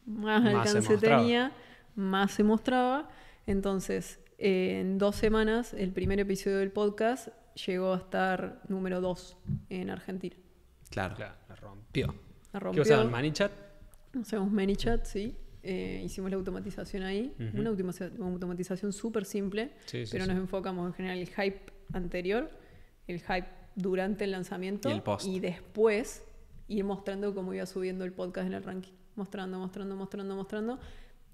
[0.06, 1.52] más, alcance tenía,
[1.94, 3.08] más se mostraba.
[3.46, 7.28] Entonces, eh, en dos semanas, el primer episodio del podcast
[7.66, 9.36] llegó a estar número dos
[9.68, 10.36] en Argentina.
[10.90, 11.14] Claro.
[11.16, 12.06] Claro, la rompió.
[12.52, 12.82] La ¿Qué rompió.
[12.82, 13.10] usaban?
[13.10, 13.52] ¿Manichat?
[14.20, 15.36] Hacemos ManyChat, sí.
[15.62, 17.34] Eh, hicimos la automatización ahí.
[17.38, 17.60] Ujú.
[17.60, 21.60] Una automatiza- automatización súper simple, Sí, sí, pero nos enfocamos en general el hype
[21.92, 22.50] anterior,
[23.06, 25.26] el hype durante el lanzamiento Y el post.
[25.28, 26.24] después
[26.68, 28.92] ir mostrando cómo iba subiendo el podcast en el ranking.
[29.16, 30.78] Mostrando, mostrando, mostrando, mostrando.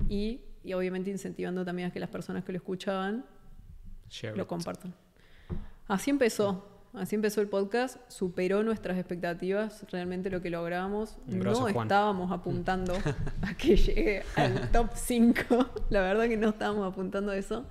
[0.08, 3.24] Y, y obviamente incentivando también a que las personas que lo escuchaban
[4.10, 4.48] Share lo it.
[4.48, 4.94] compartan.
[5.88, 6.75] Así empezó.
[6.94, 11.16] Así empezó el podcast, superó nuestras expectativas, realmente lo que logramos.
[11.26, 11.86] Grosso, no Juan.
[11.86, 12.94] estábamos apuntando
[13.42, 17.66] a que llegue al top 5, la verdad que no estábamos apuntando a eso.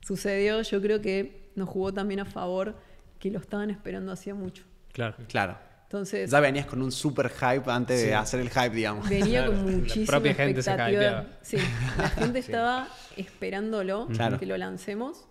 [0.00, 2.74] Sucedió, yo creo que nos jugó también a favor
[3.18, 4.64] que lo estaban esperando hacía mucho.
[4.92, 5.16] Claro.
[5.28, 5.58] Claro.
[5.84, 9.06] Entonces, Ya venías con un super hype antes de hacer el hype, digamos.
[9.06, 11.02] venía Claro, con la muchísima propia gente se expectativa.
[11.02, 11.26] hypeaba.
[11.42, 11.56] Sí,
[11.98, 12.88] la gente estaba
[13.18, 14.38] esperándolo Claro.
[14.38, 15.26] que lo lancemos.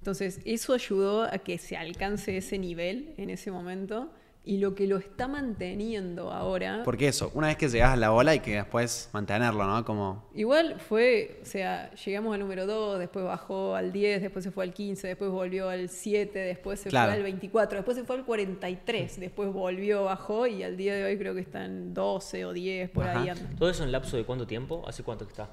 [0.00, 4.10] Entonces, eso ayudó a que se alcance ese nivel en ese momento.
[4.42, 6.80] Y lo que lo está manteniendo ahora.
[6.82, 9.84] Porque eso, una vez que llegas a la ola hay que después mantenerlo, ¿no?
[9.84, 10.30] Como...
[10.34, 14.64] Igual fue, o sea, llegamos al número 2, después bajó al 10, después se fue
[14.64, 17.10] al 15, después volvió al 7, después se Claro.
[17.10, 21.04] fue al 24, después se fue al 43, después volvió, bajó y al día de
[21.04, 23.32] hoy creo que está en 12 o 10, por ahí Ajá.
[23.42, 23.56] anda.
[23.58, 24.82] ¿Todo eso en lapso de cuánto tiempo?
[24.88, 25.50] ¿Hace cuánto que está?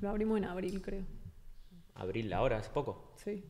[0.00, 1.00] Lo abrimos en abril, creo.
[1.94, 2.58] ¿Abril ahora?
[2.58, 3.14] ¿Hace poco?
[3.16, 3.42] Sí.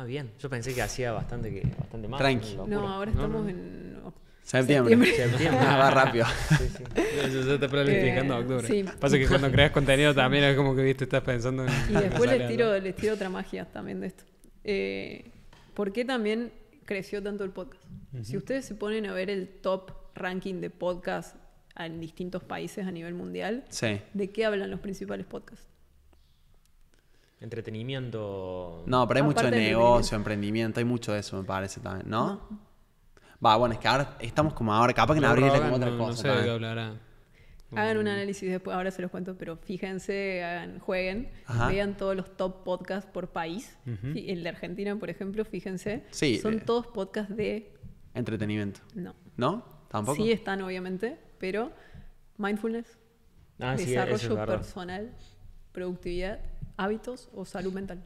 [0.00, 0.30] Ah, bien.
[0.38, 2.18] Yo pensé que hacía bastante, que, bastante más.
[2.20, 2.56] Tranqui.
[2.68, 3.98] No, ahora estamos en
[4.44, 4.96] Septiembre.
[5.12, 5.58] Septiembre.
[5.60, 6.24] Ah, va rápido.
[6.56, 6.84] Sí, sí.
[7.32, 8.66] Yo ya te planificando Eh, octubre.
[8.68, 8.84] sí.
[9.00, 11.70] Pasa que cuando creas contenido también es como que viste, estás pensando en.
[11.90, 14.22] Y después les tiro, les tiro otra magia también de esto.
[14.64, 15.32] Eh,
[15.74, 16.52] ¿Por qué también
[16.84, 17.82] creció tanto el podcast?
[18.22, 21.36] Si ustedes se ponen a ver el top ranking de podcast
[21.76, 24.00] en distintos países a nivel mundial, Sí.
[24.14, 25.66] ¿de qué hablan los principales podcasts?
[27.40, 28.82] Entretenimiento.
[28.86, 32.40] No, pero hay mucho de negocio, emprendimiento, hay mucho de eso, me parece también, ¿no?
[33.44, 35.96] Va, bueno, es que ahora estamos como ahora, capaz que en abril como otra no,
[35.96, 36.22] no cosa.
[36.22, 36.94] sé de qué hablará.
[37.76, 41.68] Hagan un análisis después, ahora se los cuento, pero fíjense, hagan, jueguen, Ajá.
[41.68, 43.76] vean todos los top podcasts por país.
[43.86, 46.62] Fí- El de Argentina, por ejemplo, fíjense, Sí, son eh.
[46.64, 47.72] todos podcasts de...
[48.14, 48.80] Entretenimiento.
[48.94, 49.14] No.
[49.36, 49.64] ¿No?
[49.88, 50.16] ¿Tampoco?
[50.16, 51.70] Sí están, obviamente, pero
[52.38, 52.98] mindfulness,
[53.60, 55.12] Ah, sí, eso es desarrollo personal,
[55.72, 56.40] productividad,
[56.78, 58.02] hábitos o salud mental.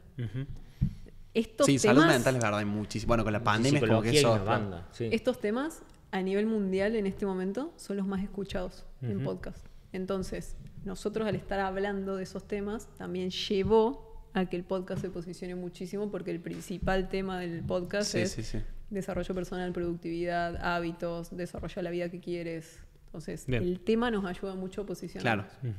[1.33, 3.07] Estos sí, temas, salud mental es verdad, hay muchísimo.
[3.07, 4.33] Bueno, con la pandemia es como que eso.
[4.33, 4.87] una banda.
[4.91, 5.07] Sí.
[5.11, 9.65] estos temas a nivel mundial en este momento son los más escuchados en podcast.
[9.93, 10.55] Entonces,
[10.85, 15.55] nosotros al estar hablando de esos temas también llevó a que el podcast se posicione
[15.55, 18.59] muchísimo porque el principal tema del podcast Sí, es sí, sí.
[18.89, 22.79] desarrollo personal, productividad, hábitos, desarrolla la vida que quieres.
[23.07, 23.61] Entonces, Bien.
[23.63, 25.21] el tema nos ayuda mucho a posicionar.
[25.61, 25.75] Claro.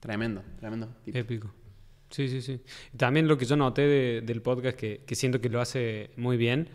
[0.00, 0.88] Tremendo, tremendo.
[1.06, 1.52] Épico.
[2.10, 2.60] Sí, sí, sí.
[2.96, 6.36] También lo que yo noté de- del podcast que, que siento que lo hace muy
[6.36, 6.68] bien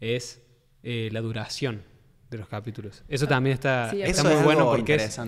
[0.00, 0.42] es
[0.82, 1.82] eh, la duración
[2.30, 3.02] de los capítulos.
[3.08, 5.18] Eso también está, Sí, está muy es bueno porque es,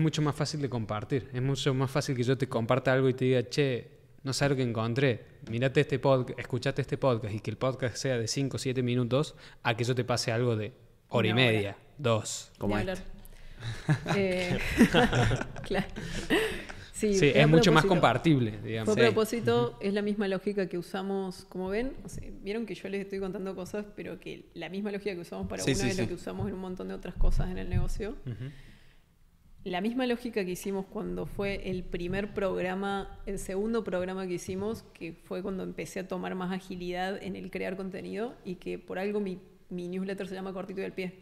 [0.00, 1.28] mucho más fácil de compartir.
[1.32, 3.88] Es mucho más fácil que yo te comparta algo y te diga, che,
[4.22, 5.24] no sabes lo que encontré.
[5.50, 8.82] Mirate este podcast, escuchate este podcast y que el podcast sea de 5 o 7
[8.82, 10.72] minutos a que yo te pase algo de
[11.08, 11.52] hora y Una hora.
[11.52, 12.52] media, dos.
[12.58, 12.90] Como este.
[12.92, 13.04] hablar.
[14.16, 14.58] Eh,
[15.62, 15.86] claro.
[17.12, 18.94] Sí, es mucho más compartible, digamos.
[18.94, 19.12] Fue a Sí.
[19.12, 23.00] propósito, es la misma lógica que usamos, como ven, o sea, vieron que yo les
[23.02, 25.96] estoy contando cosas, pero que la misma lógica que usamos para Sí, una sí, es
[25.96, 26.02] sí.
[26.02, 28.16] lo que usamos en un montón de otras cosas en el negocio.
[29.64, 34.82] La misma lógica que hicimos cuando fue el primer programa, el segundo programa que hicimos,
[34.92, 38.98] que fue cuando empecé a tomar más agilidad en el crear contenido y que por
[38.98, 39.38] algo mi,
[39.70, 41.12] mi newsletter se llama Cortito y al pie,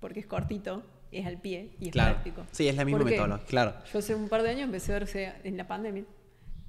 [0.00, 0.82] porque es cortito,
[1.12, 2.14] es al pie y es Claro.
[2.14, 2.44] práctico.
[2.52, 3.74] Sí, es la misma metodología, claro.
[3.92, 6.04] Yo hace un par de años empecé a verse en la pandemia.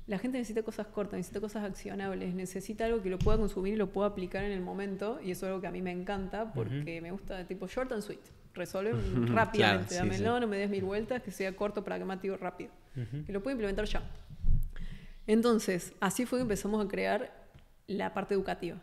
[0.08, 3.78] La gente necesita cosas cortas, necesita cosas accionables, necesita algo que lo pueda consumir y
[3.78, 5.20] lo pueda aplicar en el momento.
[5.24, 8.02] Y eso es algo que a mí me encanta porque me gusta tipo short and
[8.02, 8.20] sweet.
[8.56, 8.94] Resuelve
[9.34, 9.96] rápidamente.
[9.96, 10.24] claro, sí, sí.
[10.24, 12.72] no me des mil vueltas, que sea corto, pragmático, rápido.
[13.28, 14.02] Y lo puedo implementar ya.
[15.28, 17.32] Entonces, así fue que empezamos a crear
[17.88, 18.78] la parte educativa.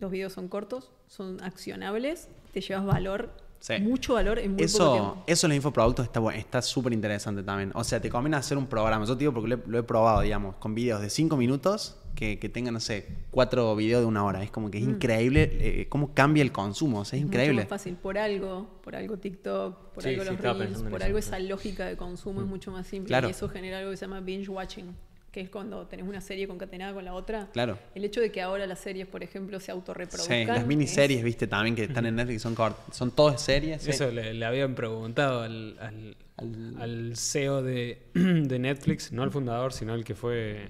[0.00, 3.78] Los videos son cortos, son accionables, te llevas valor, Sí.
[3.80, 5.24] mucho valor en muy poco Eso, tiempo.
[5.26, 7.72] eso en los infoproductos está bueno, está súper interesante también.
[7.74, 9.04] O sea, te conviene hacer un programa.
[9.04, 11.96] Yo te digo porque lo he, lo he probado, digamos, con videos de 5 minutos
[12.14, 14.42] que, que tengan, no sé, cuatro videos de una hora.
[14.42, 14.90] Es como que es Mm.
[14.90, 17.00] increíble eh, cómo cambia el consumo.
[17.00, 17.62] O sea, es Mucho increíble.
[17.62, 17.94] más fácil.
[17.96, 21.04] Por algo, por algo TikTok, por Sí, algo sí, los Reels, por eso.
[21.06, 23.08] algo esa lógica de consumo es mucho más simple.
[23.08, 23.28] Claro.
[23.28, 24.94] Y eso genera algo que se llama binge watching,
[25.36, 27.50] que es cuando tenés una serie concatenada con la otra.
[27.52, 27.78] Claro.
[27.94, 30.38] El hecho de que ahora las series, por ejemplo, se autorreproduzcan.
[30.38, 33.82] Sí, las es- miniseries, viste, también que están en Netflix son todas series.
[33.82, 33.90] sí.
[33.90, 39.30] Eso le, le habían preguntado al, al, Al- al CEO de, de Netflix, no al
[39.30, 40.68] fundador, sino el que fue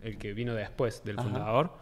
[0.00, 1.28] el que vino después del Ajá.
[1.28, 1.72] fundador.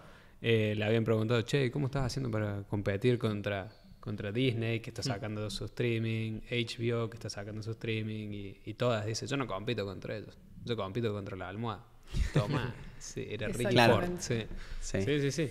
[0.43, 3.69] Eh, le habían preguntado, che, ¿cómo estás haciendo para competir contra,
[4.01, 8.75] contra Disney, que está sacando su streaming, HBO, que está sacando su streaming, y, y
[8.75, 9.07] todas?
[9.07, 11.85] Dice, yo no compito contra ellos, yo compito contra la almohada.
[12.35, 14.05] Toma, sí, era Ricky Ford.
[14.19, 14.47] Sí.
[14.81, 15.03] Sí.
[15.03, 15.21] Sí.
[15.21, 15.51] sí, sí,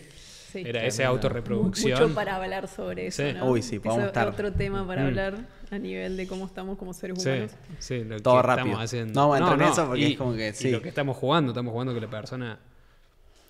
[0.52, 0.64] Sí.
[0.66, 1.12] Era esa Tremendo.
[1.16, 2.02] autorreproducción.
[2.02, 3.22] Mucho para hablar sobre eso.
[3.24, 3.34] Sí.
[3.34, 3.52] ¿no?
[3.52, 5.06] Uy, sí, podemos Eso estar- es otro tema para Mm.
[5.06, 5.38] hablar
[5.70, 7.52] a nivel de cómo estamos como seres Sí, humanos.
[7.78, 8.66] sí, lo Todo que rápido.
[8.66, 9.14] estamos haciendo.
[9.14, 10.72] No a entrar en eso porque es como que y sí.
[10.72, 12.58] lo que estamos jugando, estamos jugando que la persona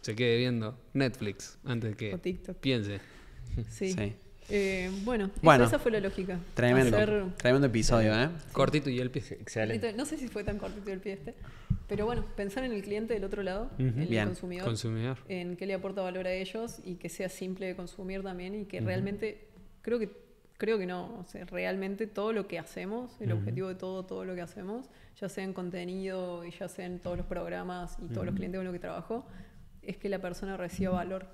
[0.02, 2.58] se quede viendo Netflix antes que O TikTok.
[2.58, 3.00] piense.
[3.70, 3.96] Sí.
[4.50, 5.66] Eh, bueno, Bueno.
[5.66, 6.40] esa fue la lógica.
[6.54, 6.98] Tremendo.
[6.98, 8.30] Hacer- Tremendo episodio, ¿eh?
[8.52, 9.24] Cortito y el pie.
[9.40, 9.94] Excelente.
[9.94, 11.36] No sé si fue tan cortito el pie este,
[11.88, 14.24] pero bueno, pensar en el cliente del otro lado, en Bien.
[14.24, 15.18] el consumidor, Consumidor.
[15.28, 18.66] en qué le aporta valor a ellos y que sea simple de consumir también y
[18.66, 19.48] que realmente,
[19.82, 23.76] creo que creo que no, o sea, realmente todo lo que hacemos, el objetivo de
[23.76, 27.26] todo, todo lo que hacemos, ya sea en contenido y ya sea en todos los
[27.28, 29.26] programas y todos los clientes con los que trabajo,
[29.82, 31.28] es que la persona reciba valor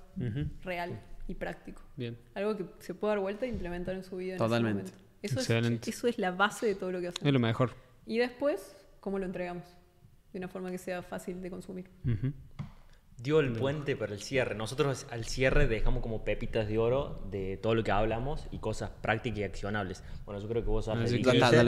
[0.62, 1.82] real y práctico.
[1.96, 2.16] Bien.
[2.34, 4.32] Algo que se pueda dar vuelta e implementar en su vida.
[4.32, 4.82] en ese Totalmente.
[4.92, 4.98] momento.
[5.22, 5.90] Eso es, Excelente.
[5.90, 7.26] eso es la base de todo lo que hacemos.
[7.26, 7.72] Es lo mejor.
[8.06, 9.64] Y después, ¿cómo lo entregamos?
[10.32, 11.86] De una forma que sea fácil de consumir.
[13.18, 14.54] Dio el puente para el cierre.
[14.54, 18.90] Nosotros al cierre dejamos como pepitas de oro de todo lo que hablamos y cosas
[18.90, 20.04] prácticas y accionables.
[20.26, 20.94] Bueno, yo creo que vos lo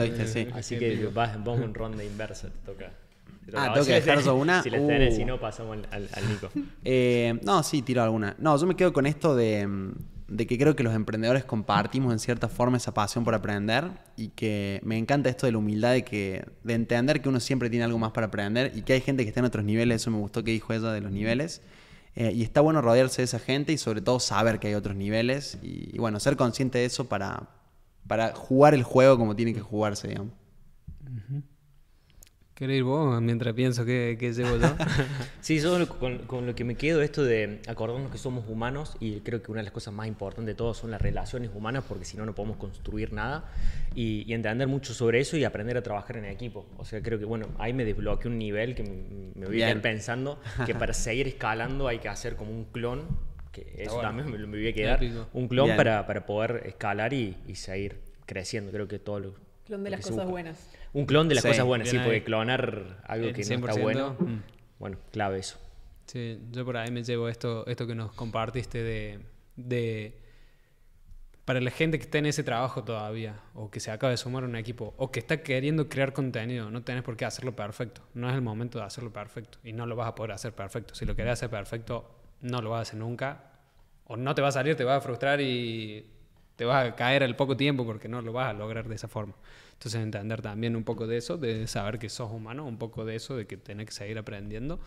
[0.03, 0.47] viste, sí.
[0.53, 2.91] Así que vas- vamos en ronda inversa, te toca.
[3.55, 4.61] Ah, ¿tengo Si que dejar yo una?
[4.63, 5.17] Si las tenés, Uh.
[5.17, 6.49] si no, pasamos al, al- al Nico.
[6.85, 8.35] Eh, no, sí, tiro alguna.
[8.39, 9.91] No, yo me quedo con esto de, mm,
[10.27, 14.29] de que creo que los emprendedores compartimos en cierta forma esa pasión por aprender y
[14.29, 17.85] que me encanta esto de la humildad de, que, de entender que uno siempre tiene
[17.85, 20.17] algo más para aprender y que hay gente que está en otros niveles, eso me
[20.19, 21.61] gustó que dijo ella de los niveles.
[22.15, 24.95] Eh, y está bueno rodearse de esa gente y sobre todo saber que hay otros
[24.95, 27.49] niveles y, y bueno, ser consciente de eso para,
[28.07, 30.33] para jugar el juego como tiene que jugarse, digamos.
[32.59, 34.67] ¿Querés ir vos mientras pienso que, que llevo yo?
[35.39, 39.21] Sí, yo con, con lo que me quedo esto de acordarnos que somos humanos y
[39.21, 42.03] creo que una de las cosas más importantes de todo son las relaciones humanas porque
[42.03, 43.49] si no no podemos construir nada
[43.95, 46.65] y, y entender mucho sobre eso y aprender a trabajar en equipo.
[46.77, 48.91] O sea, creo que bueno, ahí me desbloqueé un nivel que me,
[49.35, 53.07] me voy a quedar pensando que para seguir escalando hay que hacer como un clon,
[53.53, 54.09] que eso bueno.
[54.09, 55.29] también me, me voy a quedar, Épico.
[55.31, 58.69] un clon para, para poder escalar y, y seguir creciendo.
[58.73, 59.35] Creo que todo lo...
[59.65, 60.67] Clon de lo las cosas buenas.
[60.93, 62.03] Un clon de las Sí, cosas buenas, sí, ahí.
[62.03, 64.41] porque clonar algo que no está 100%, bueno, mm.
[64.79, 65.57] bueno, clave eso.
[66.07, 69.19] Sí, yo por ahí me llevo esto, esto que nos compartiste de,
[69.55, 70.17] de
[71.49, 74.43] para la gente que está en ese trabajo todavía, o que se acaba de sumar
[74.43, 78.01] a un equipo, o que está queriendo crear contenido, no tenés por qué hacerlo perfecto.
[78.13, 79.57] No es el momento de hacerlo perfecto.
[79.63, 80.93] Y no lo vas a poder hacer perfecto.
[80.93, 82.07] Si lo querés hacer perfecto,
[82.41, 83.45] no lo vas a hacer nunca.
[84.05, 86.05] O no te va a salir, te vas a frustrar y
[86.55, 89.07] te vas a caer al poco tiempo porque no lo vas a lograr de esa
[89.07, 89.33] forma.
[89.79, 93.15] Entonces entender también un poco de eso, de saber que sos humano, un poco de
[93.15, 94.81] eso, de que tenés que seguir aprendiendo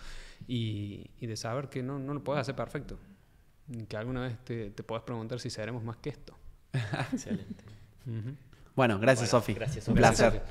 [0.46, 2.98] y, y de saber que no, no lo puedes hacer perfecto.
[3.88, 6.36] Que alguna vez te, te podés preguntar si seremos más que esto.
[7.12, 7.64] Excelente.
[8.06, 8.36] Ujú.
[8.74, 9.52] Bueno, gracias Bueno, Sofi.
[9.54, 10.42] gracias, Un placer.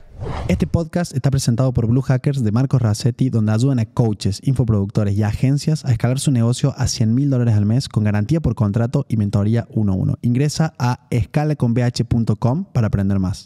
[0.47, 5.15] Este podcast está presentado por Blue Hackers de Marcos Rassetti, donde ayudan a coaches, infoproductores
[5.15, 8.53] y agencias a escalar su negocio a 100 mil dólares al mes con garantía por
[8.53, 10.17] contrato y mentoría 1 a 1.
[10.21, 13.39] Ingresa a escalaconbh.com para aprender más.